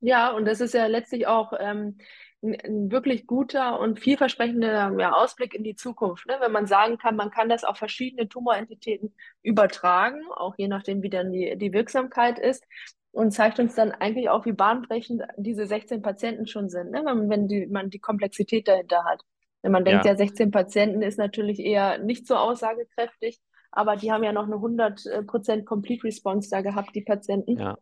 Ja, 0.00 0.30
und 0.30 0.44
das 0.44 0.60
ist 0.60 0.74
ja 0.74 0.86
letztlich 0.86 1.26
auch 1.26 1.52
ähm, 1.58 1.98
ein, 2.42 2.56
ein, 2.62 2.90
wirklich 2.90 3.26
guter 3.26 3.80
und 3.80 4.00
vielversprechender 4.00 4.94
ja, 4.98 5.12
Ausblick 5.12 5.54
in 5.54 5.64
die 5.64 5.76
Zukunft, 5.76 6.26
ne? 6.26 6.36
wenn 6.40 6.52
man 6.52 6.66
sagen 6.66 6.98
kann, 6.98 7.16
man 7.16 7.30
kann 7.30 7.48
das 7.48 7.64
auf 7.64 7.78
verschiedene 7.78 8.28
Tumorentitäten 8.28 9.14
übertragen, 9.42 10.20
auch 10.36 10.54
je 10.58 10.68
nachdem, 10.68 11.02
wie 11.02 11.10
dann 11.10 11.32
die, 11.32 11.56
die 11.56 11.72
Wirksamkeit 11.72 12.38
ist 12.38 12.64
und 13.12 13.32
zeigt 13.32 13.60
uns 13.60 13.74
dann 13.74 13.92
eigentlich 13.92 14.28
auch, 14.28 14.44
wie 14.44 14.52
bahnbrechend 14.52 15.22
diese 15.36 15.66
16 15.66 16.02
Patienten 16.02 16.46
schon 16.46 16.68
sind, 16.68 16.90
ne? 16.90 17.02
wenn, 17.04 17.30
wenn 17.30 17.48
die, 17.48 17.66
man 17.66 17.90
die 17.90 18.00
Komplexität 18.00 18.68
dahinter 18.68 19.04
hat. 19.04 19.22
Wenn 19.64 19.72
man 19.72 19.86
denkt, 19.86 20.04
ja. 20.04 20.10
ja, 20.10 20.16
16 20.18 20.50
Patienten 20.50 21.00
ist 21.00 21.16
natürlich 21.16 21.58
eher 21.58 21.96
nicht 21.96 22.26
so 22.26 22.36
aussagekräftig, 22.36 23.40
aber 23.72 23.96
die 23.96 24.12
haben 24.12 24.22
ja 24.22 24.30
noch 24.30 24.44
eine 24.44 24.56
100% 24.56 25.64
Complete 25.64 26.04
Response 26.04 26.50
da 26.50 26.60
gehabt, 26.60 26.94
die 26.94 27.00
Patienten. 27.00 27.58
Ja. 27.58 27.78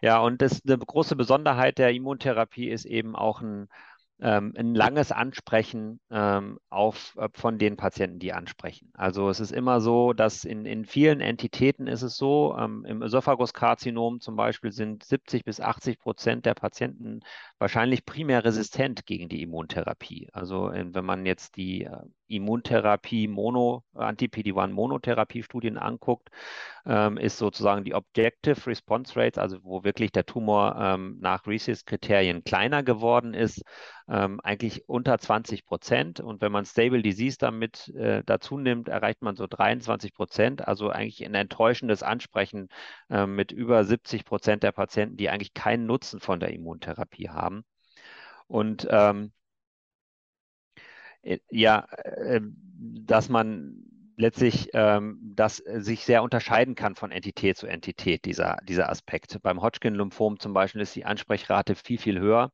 Ja, 0.00 0.20
und 0.20 0.40
das, 0.40 0.62
eine 0.66 0.78
große 0.78 1.14
Besonderheit 1.14 1.76
der 1.76 1.92
Immuntherapie 1.92 2.70
ist 2.70 2.86
eben 2.86 3.16
auch 3.16 3.42
ein 3.42 3.68
ähm, 4.20 4.52
ein 4.56 4.74
langes 4.74 5.12
Ansprechen 5.12 6.00
ähm, 6.10 6.58
auf, 6.70 7.16
äh, 7.18 7.28
von 7.34 7.58
den 7.58 7.76
Patienten, 7.76 8.18
die 8.18 8.32
ansprechen. 8.32 8.90
Also 8.94 9.28
es 9.28 9.40
ist 9.40 9.52
immer 9.52 9.80
so, 9.80 10.12
dass 10.12 10.44
in, 10.44 10.66
in 10.66 10.84
vielen 10.84 11.20
Entitäten 11.20 11.86
ist 11.86 12.02
es 12.02 12.16
so, 12.16 12.56
ähm, 12.58 12.84
im 12.84 13.02
Ösophaguskarzinom 13.02 14.20
zum 14.20 14.36
Beispiel 14.36 14.72
sind 14.72 15.04
70 15.04 15.44
bis 15.44 15.60
80 15.60 15.98
Prozent 16.00 16.46
der 16.46 16.54
Patienten 16.54 17.20
wahrscheinlich 17.58 18.04
primär 18.04 18.44
resistent 18.44 19.06
gegen 19.06 19.28
die 19.28 19.42
Immuntherapie. 19.42 20.28
Also 20.32 20.70
äh, 20.70 20.84
wenn 20.92 21.04
man 21.04 21.24
jetzt 21.24 21.56
die 21.56 21.84
äh, 21.84 21.98
Immuntherapie, 22.28 23.28
Mono, 23.28 23.84
Anti-PD-1-Monotherapie-Studien 23.94 25.78
anguckt, 25.78 26.28
ähm, 26.86 27.16
ist 27.16 27.38
sozusagen 27.38 27.84
die 27.84 27.94
Objective 27.94 28.66
Response 28.66 29.16
Rates, 29.16 29.38
also 29.38 29.58
wo 29.62 29.84
wirklich 29.84 30.12
der 30.12 30.26
Tumor 30.26 30.76
ähm, 30.78 31.18
nach 31.20 31.46
RECIST-Kriterien 31.46 32.44
kleiner 32.44 32.82
geworden 32.82 33.34
ist, 33.34 33.62
ähm, 34.08 34.40
eigentlich 34.42 34.88
unter 34.88 35.18
20 35.18 35.66
Prozent. 35.66 36.20
Und 36.20 36.40
wenn 36.40 36.52
man 36.52 36.64
Stable 36.64 37.02
Disease 37.02 37.36
damit 37.38 37.88
äh, 37.88 38.22
dazu 38.24 38.58
nimmt, 38.58 38.88
erreicht 38.88 39.22
man 39.22 39.36
so 39.36 39.46
23 39.46 40.14
Prozent, 40.14 40.66
also 40.66 40.90
eigentlich 40.90 41.24
ein 41.24 41.34
enttäuschendes 41.34 42.02
Ansprechen 42.02 42.68
äh, 43.10 43.26
mit 43.26 43.52
über 43.52 43.84
70 43.84 44.24
Prozent 44.24 44.62
der 44.62 44.72
Patienten, 44.72 45.16
die 45.16 45.28
eigentlich 45.28 45.54
keinen 45.54 45.86
Nutzen 45.86 46.20
von 46.20 46.40
der 46.40 46.52
Immuntherapie 46.52 47.28
haben. 47.28 47.64
Und 48.46 48.88
ähm, 48.90 49.26
äh, 49.26 49.37
ja, 51.50 51.86
äh, 51.90 52.40
dass 52.42 53.28
man 53.28 53.84
letztlich 54.18 54.70
ähm, 54.74 55.18
das 55.36 55.56
sich 55.58 56.04
sehr 56.04 56.22
unterscheiden 56.24 56.74
kann 56.74 56.96
von 56.96 57.12
Entität 57.12 57.56
zu 57.56 57.66
Entität, 57.68 58.24
dieser, 58.24 58.56
dieser 58.64 58.90
Aspekt. 58.90 59.40
Beim 59.42 59.62
Hodgkin-Lymphom 59.62 60.40
zum 60.40 60.52
Beispiel 60.52 60.80
ist 60.82 60.96
die 60.96 61.04
Ansprechrate 61.04 61.76
viel, 61.76 61.98
viel 61.98 62.18
höher. 62.18 62.50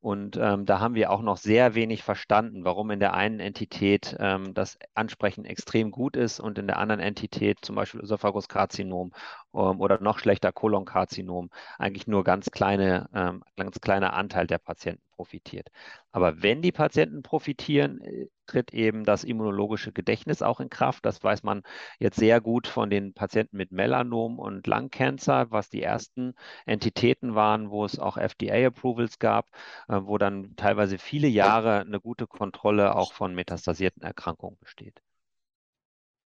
Und 0.00 0.36
ähm, 0.36 0.66
da 0.66 0.80
haben 0.80 0.96
wir 0.96 1.10
auch 1.10 1.22
noch 1.22 1.38
sehr 1.38 1.74
wenig 1.74 2.02
verstanden, 2.02 2.64
warum 2.64 2.90
in 2.90 3.00
der 3.00 3.14
einen 3.14 3.40
Entität 3.40 4.14
ähm, 4.18 4.52
das 4.52 4.76
Ansprechen 4.94 5.46
extrem 5.46 5.90
gut 5.92 6.14
ist 6.16 6.40
und 6.40 6.58
in 6.58 6.66
der 6.66 6.78
anderen 6.78 7.00
Entität, 7.00 7.58
zum 7.62 7.76
Beispiel 7.76 8.00
Ösophaguskarzinom 8.00 9.12
ähm, 9.54 9.80
oder 9.80 10.00
noch 10.02 10.18
schlechter 10.18 10.52
Kolonkarzinom, 10.52 11.48
eigentlich 11.78 12.06
nur 12.06 12.22
ganz 12.22 12.50
kleine, 12.50 13.08
ähm, 13.14 13.44
ganz 13.56 13.80
kleiner 13.80 14.12
Anteil 14.12 14.46
der 14.46 14.58
Patienten 14.58 15.03
profitiert. 15.14 15.70
Aber 16.12 16.42
wenn 16.42 16.62
die 16.62 16.72
Patienten 16.72 17.22
profitieren, 17.22 18.00
äh, 18.00 18.26
tritt 18.46 18.72
eben 18.74 19.04
das 19.04 19.24
immunologische 19.24 19.92
Gedächtnis 19.92 20.42
auch 20.42 20.60
in 20.60 20.70
Kraft. 20.70 21.04
Das 21.06 21.22
weiß 21.22 21.42
man 21.42 21.62
jetzt 21.98 22.18
sehr 22.18 22.40
gut 22.40 22.66
von 22.66 22.90
den 22.90 23.14
Patienten 23.14 23.56
mit 23.56 23.72
Melanom 23.72 24.38
und 24.38 24.66
Lungcancer, 24.66 25.50
was 25.50 25.70
die 25.70 25.82
ersten 25.82 26.34
Entitäten 26.66 27.34
waren, 27.34 27.70
wo 27.70 27.84
es 27.84 27.98
auch 27.98 28.16
FDA-Approvals 28.16 29.18
gab, 29.18 29.48
äh, 29.88 30.00
wo 30.02 30.18
dann 30.18 30.56
teilweise 30.56 30.98
viele 30.98 31.28
Jahre 31.28 31.80
eine 31.80 32.00
gute 32.00 32.26
Kontrolle 32.26 32.94
auch 32.96 33.12
von 33.12 33.34
metastasierten 33.34 34.02
Erkrankungen 34.02 34.58
besteht. 34.58 35.00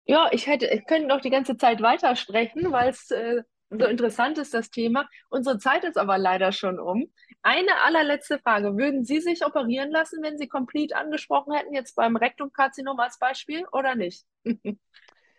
Ja, 0.05 0.29
ich 0.31 0.47
hätte, 0.47 0.67
ich 0.67 0.85
könnte 0.85 1.07
noch 1.07 1.21
die 1.21 1.29
ganze 1.29 1.57
Zeit 1.57 1.81
weitersprechen, 1.81 2.71
weil 2.71 2.89
es 2.89 3.11
äh, 3.11 3.43
so 3.79 3.85
interessant 3.85 4.37
ist, 4.37 4.53
das 4.53 4.69
Thema. 4.69 5.09
Unsere 5.29 5.57
Zeit 5.57 5.83
ist 5.85 5.97
aber 5.97 6.17
leider 6.17 6.51
schon 6.51 6.79
um. 6.79 7.11
Eine 7.41 7.81
allerletzte 7.83 8.37
Frage. 8.39 8.77
Würden 8.77 9.05
Sie 9.05 9.21
sich 9.21 9.45
operieren 9.45 9.91
lassen, 9.91 10.21
wenn 10.21 10.37
Sie 10.37 10.47
komplett 10.47 10.93
angesprochen 10.93 11.53
hätten, 11.53 11.73
jetzt 11.73 11.95
beim 11.95 12.15
Rektumkarzinom 12.15 12.99
als 12.99 13.17
Beispiel 13.17 13.65
oder 13.71 13.95
nicht? 13.95 14.25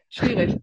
Schwierig. 0.08 0.56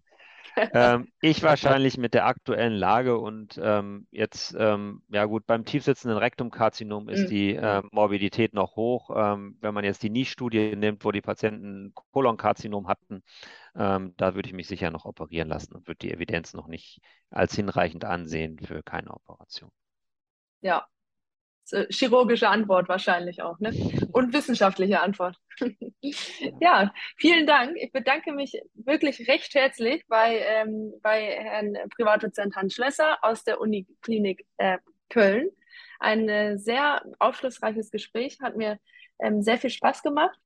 Ähm, 0.56 1.08
ich 1.20 1.42
wahrscheinlich 1.42 1.98
mit 1.98 2.14
der 2.14 2.26
aktuellen 2.26 2.72
Lage 2.72 3.18
und 3.18 3.60
ähm, 3.62 4.06
jetzt, 4.10 4.54
ähm, 4.58 5.02
ja 5.08 5.24
gut, 5.24 5.46
beim 5.46 5.64
tiefsitzenden 5.64 6.18
Rektumkarzinom 6.18 7.08
ist 7.08 7.24
mhm. 7.24 7.28
die 7.28 7.54
äh, 7.54 7.82
Morbidität 7.92 8.54
noch 8.54 8.76
hoch. 8.76 9.10
Ähm, 9.14 9.56
wenn 9.60 9.74
man 9.74 9.84
jetzt 9.84 10.02
die 10.02 10.10
NICE-Studie 10.10 10.76
nimmt, 10.76 11.04
wo 11.04 11.12
die 11.12 11.22
Patienten 11.22 11.92
Kolonkarzinom 12.12 12.88
hatten, 12.88 13.22
ähm, 13.74 14.14
da 14.16 14.34
würde 14.34 14.48
ich 14.48 14.54
mich 14.54 14.66
sicher 14.66 14.90
noch 14.90 15.04
operieren 15.04 15.48
lassen 15.48 15.74
und 15.74 15.86
würde 15.86 15.98
die 15.98 16.12
Evidenz 16.12 16.54
noch 16.54 16.66
nicht 16.66 17.00
als 17.30 17.54
hinreichend 17.54 18.04
ansehen 18.04 18.58
für 18.58 18.82
keine 18.82 19.10
Operation. 19.10 19.70
Ja, 20.60 20.86
äh, 21.72 21.86
chirurgische 21.90 22.48
Antwort 22.48 22.88
wahrscheinlich 22.88 23.42
auch, 23.42 23.58
ne? 23.60 23.70
Und 24.12 24.32
wissenschaftliche 24.32 25.00
Antwort. 25.00 25.36
ja, 26.60 26.92
vielen 27.16 27.46
Dank. 27.46 27.76
Ich 27.76 27.92
bedanke 27.92 28.32
mich 28.32 28.60
wirklich 28.74 29.28
recht 29.28 29.54
herzlich 29.54 30.04
bei, 30.08 30.38
ähm, 30.38 30.92
bei 31.02 31.22
Herrn 31.22 31.76
Privatdozent 31.96 32.56
Hans 32.56 32.74
Schlösser 32.74 33.18
aus 33.22 33.44
der 33.44 33.60
Uniklinik 33.60 34.46
äh, 34.58 34.78
Köln. 35.08 35.50
Ein 35.98 36.28
äh, 36.28 36.58
sehr 36.58 37.02
aufschlussreiches 37.18 37.90
Gespräch, 37.90 38.38
hat 38.40 38.56
mir 38.56 38.78
ähm, 39.20 39.42
sehr 39.42 39.58
viel 39.58 39.70
Spaß 39.70 40.02
gemacht. 40.02 40.38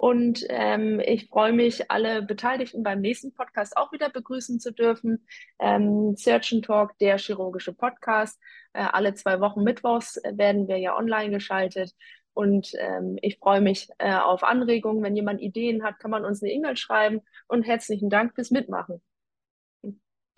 Und 0.00 0.46
ähm, 0.48 0.98
ich 1.04 1.28
freue 1.28 1.52
mich, 1.52 1.90
alle 1.90 2.22
Beteiligten 2.22 2.82
beim 2.82 3.02
nächsten 3.02 3.34
Podcast 3.34 3.76
auch 3.76 3.92
wieder 3.92 4.08
begrüßen 4.08 4.58
zu 4.58 4.72
dürfen. 4.72 5.26
Ähm, 5.58 6.16
Search 6.16 6.54
and 6.54 6.64
Talk, 6.64 6.96
der 7.00 7.18
chirurgische 7.18 7.74
Podcast. 7.74 8.40
Äh, 8.72 8.86
alle 8.92 9.12
zwei 9.12 9.40
Wochen 9.40 9.62
Mittwochs 9.62 10.18
werden 10.24 10.68
wir 10.68 10.78
ja 10.78 10.96
online 10.96 11.28
geschaltet. 11.28 11.92
Und 12.32 12.72
ähm, 12.78 13.18
ich 13.20 13.36
freue 13.36 13.60
mich 13.60 13.90
äh, 13.98 14.14
auf 14.14 14.42
Anregungen. 14.42 15.02
Wenn 15.02 15.16
jemand 15.16 15.42
Ideen 15.42 15.82
hat, 15.82 15.98
kann 15.98 16.10
man 16.10 16.24
uns 16.24 16.42
eine 16.42 16.50
E-Mail 16.50 16.78
schreiben. 16.78 17.20
Und 17.46 17.64
herzlichen 17.64 18.08
Dank 18.08 18.34
fürs 18.34 18.50
Mitmachen. 18.50 19.02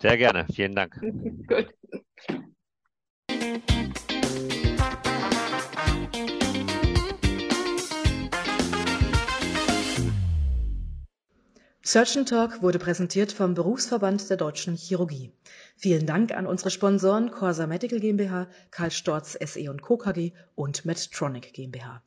Sehr 0.01 0.17
gerne. 0.17 0.45
Vielen 0.53 0.75
Dank. 0.75 0.99
Gut. 1.47 1.73
Surgeon 11.85 12.25
Talk 12.25 12.61
wurde 12.61 12.79
präsentiert 12.79 13.33
vom 13.33 13.55
Berufsverband 13.55 14.29
der 14.29 14.37
Deutschen 14.37 14.77
Chirurgie. 14.77 15.33
Vielen 15.75 16.05
Dank 16.05 16.31
an 16.31 16.47
unsere 16.47 16.71
Sponsoren 16.71 17.29
Corsa 17.29 17.67
Medical 17.67 17.99
GmbH, 17.99 18.47
Karl 18.71 18.89
Storz 18.89 19.33
SE 19.33 19.77
Co. 19.81 19.97
KG 19.97 20.31
und 20.55 20.85
Medtronic 20.85 21.53
GmbH. 21.53 22.01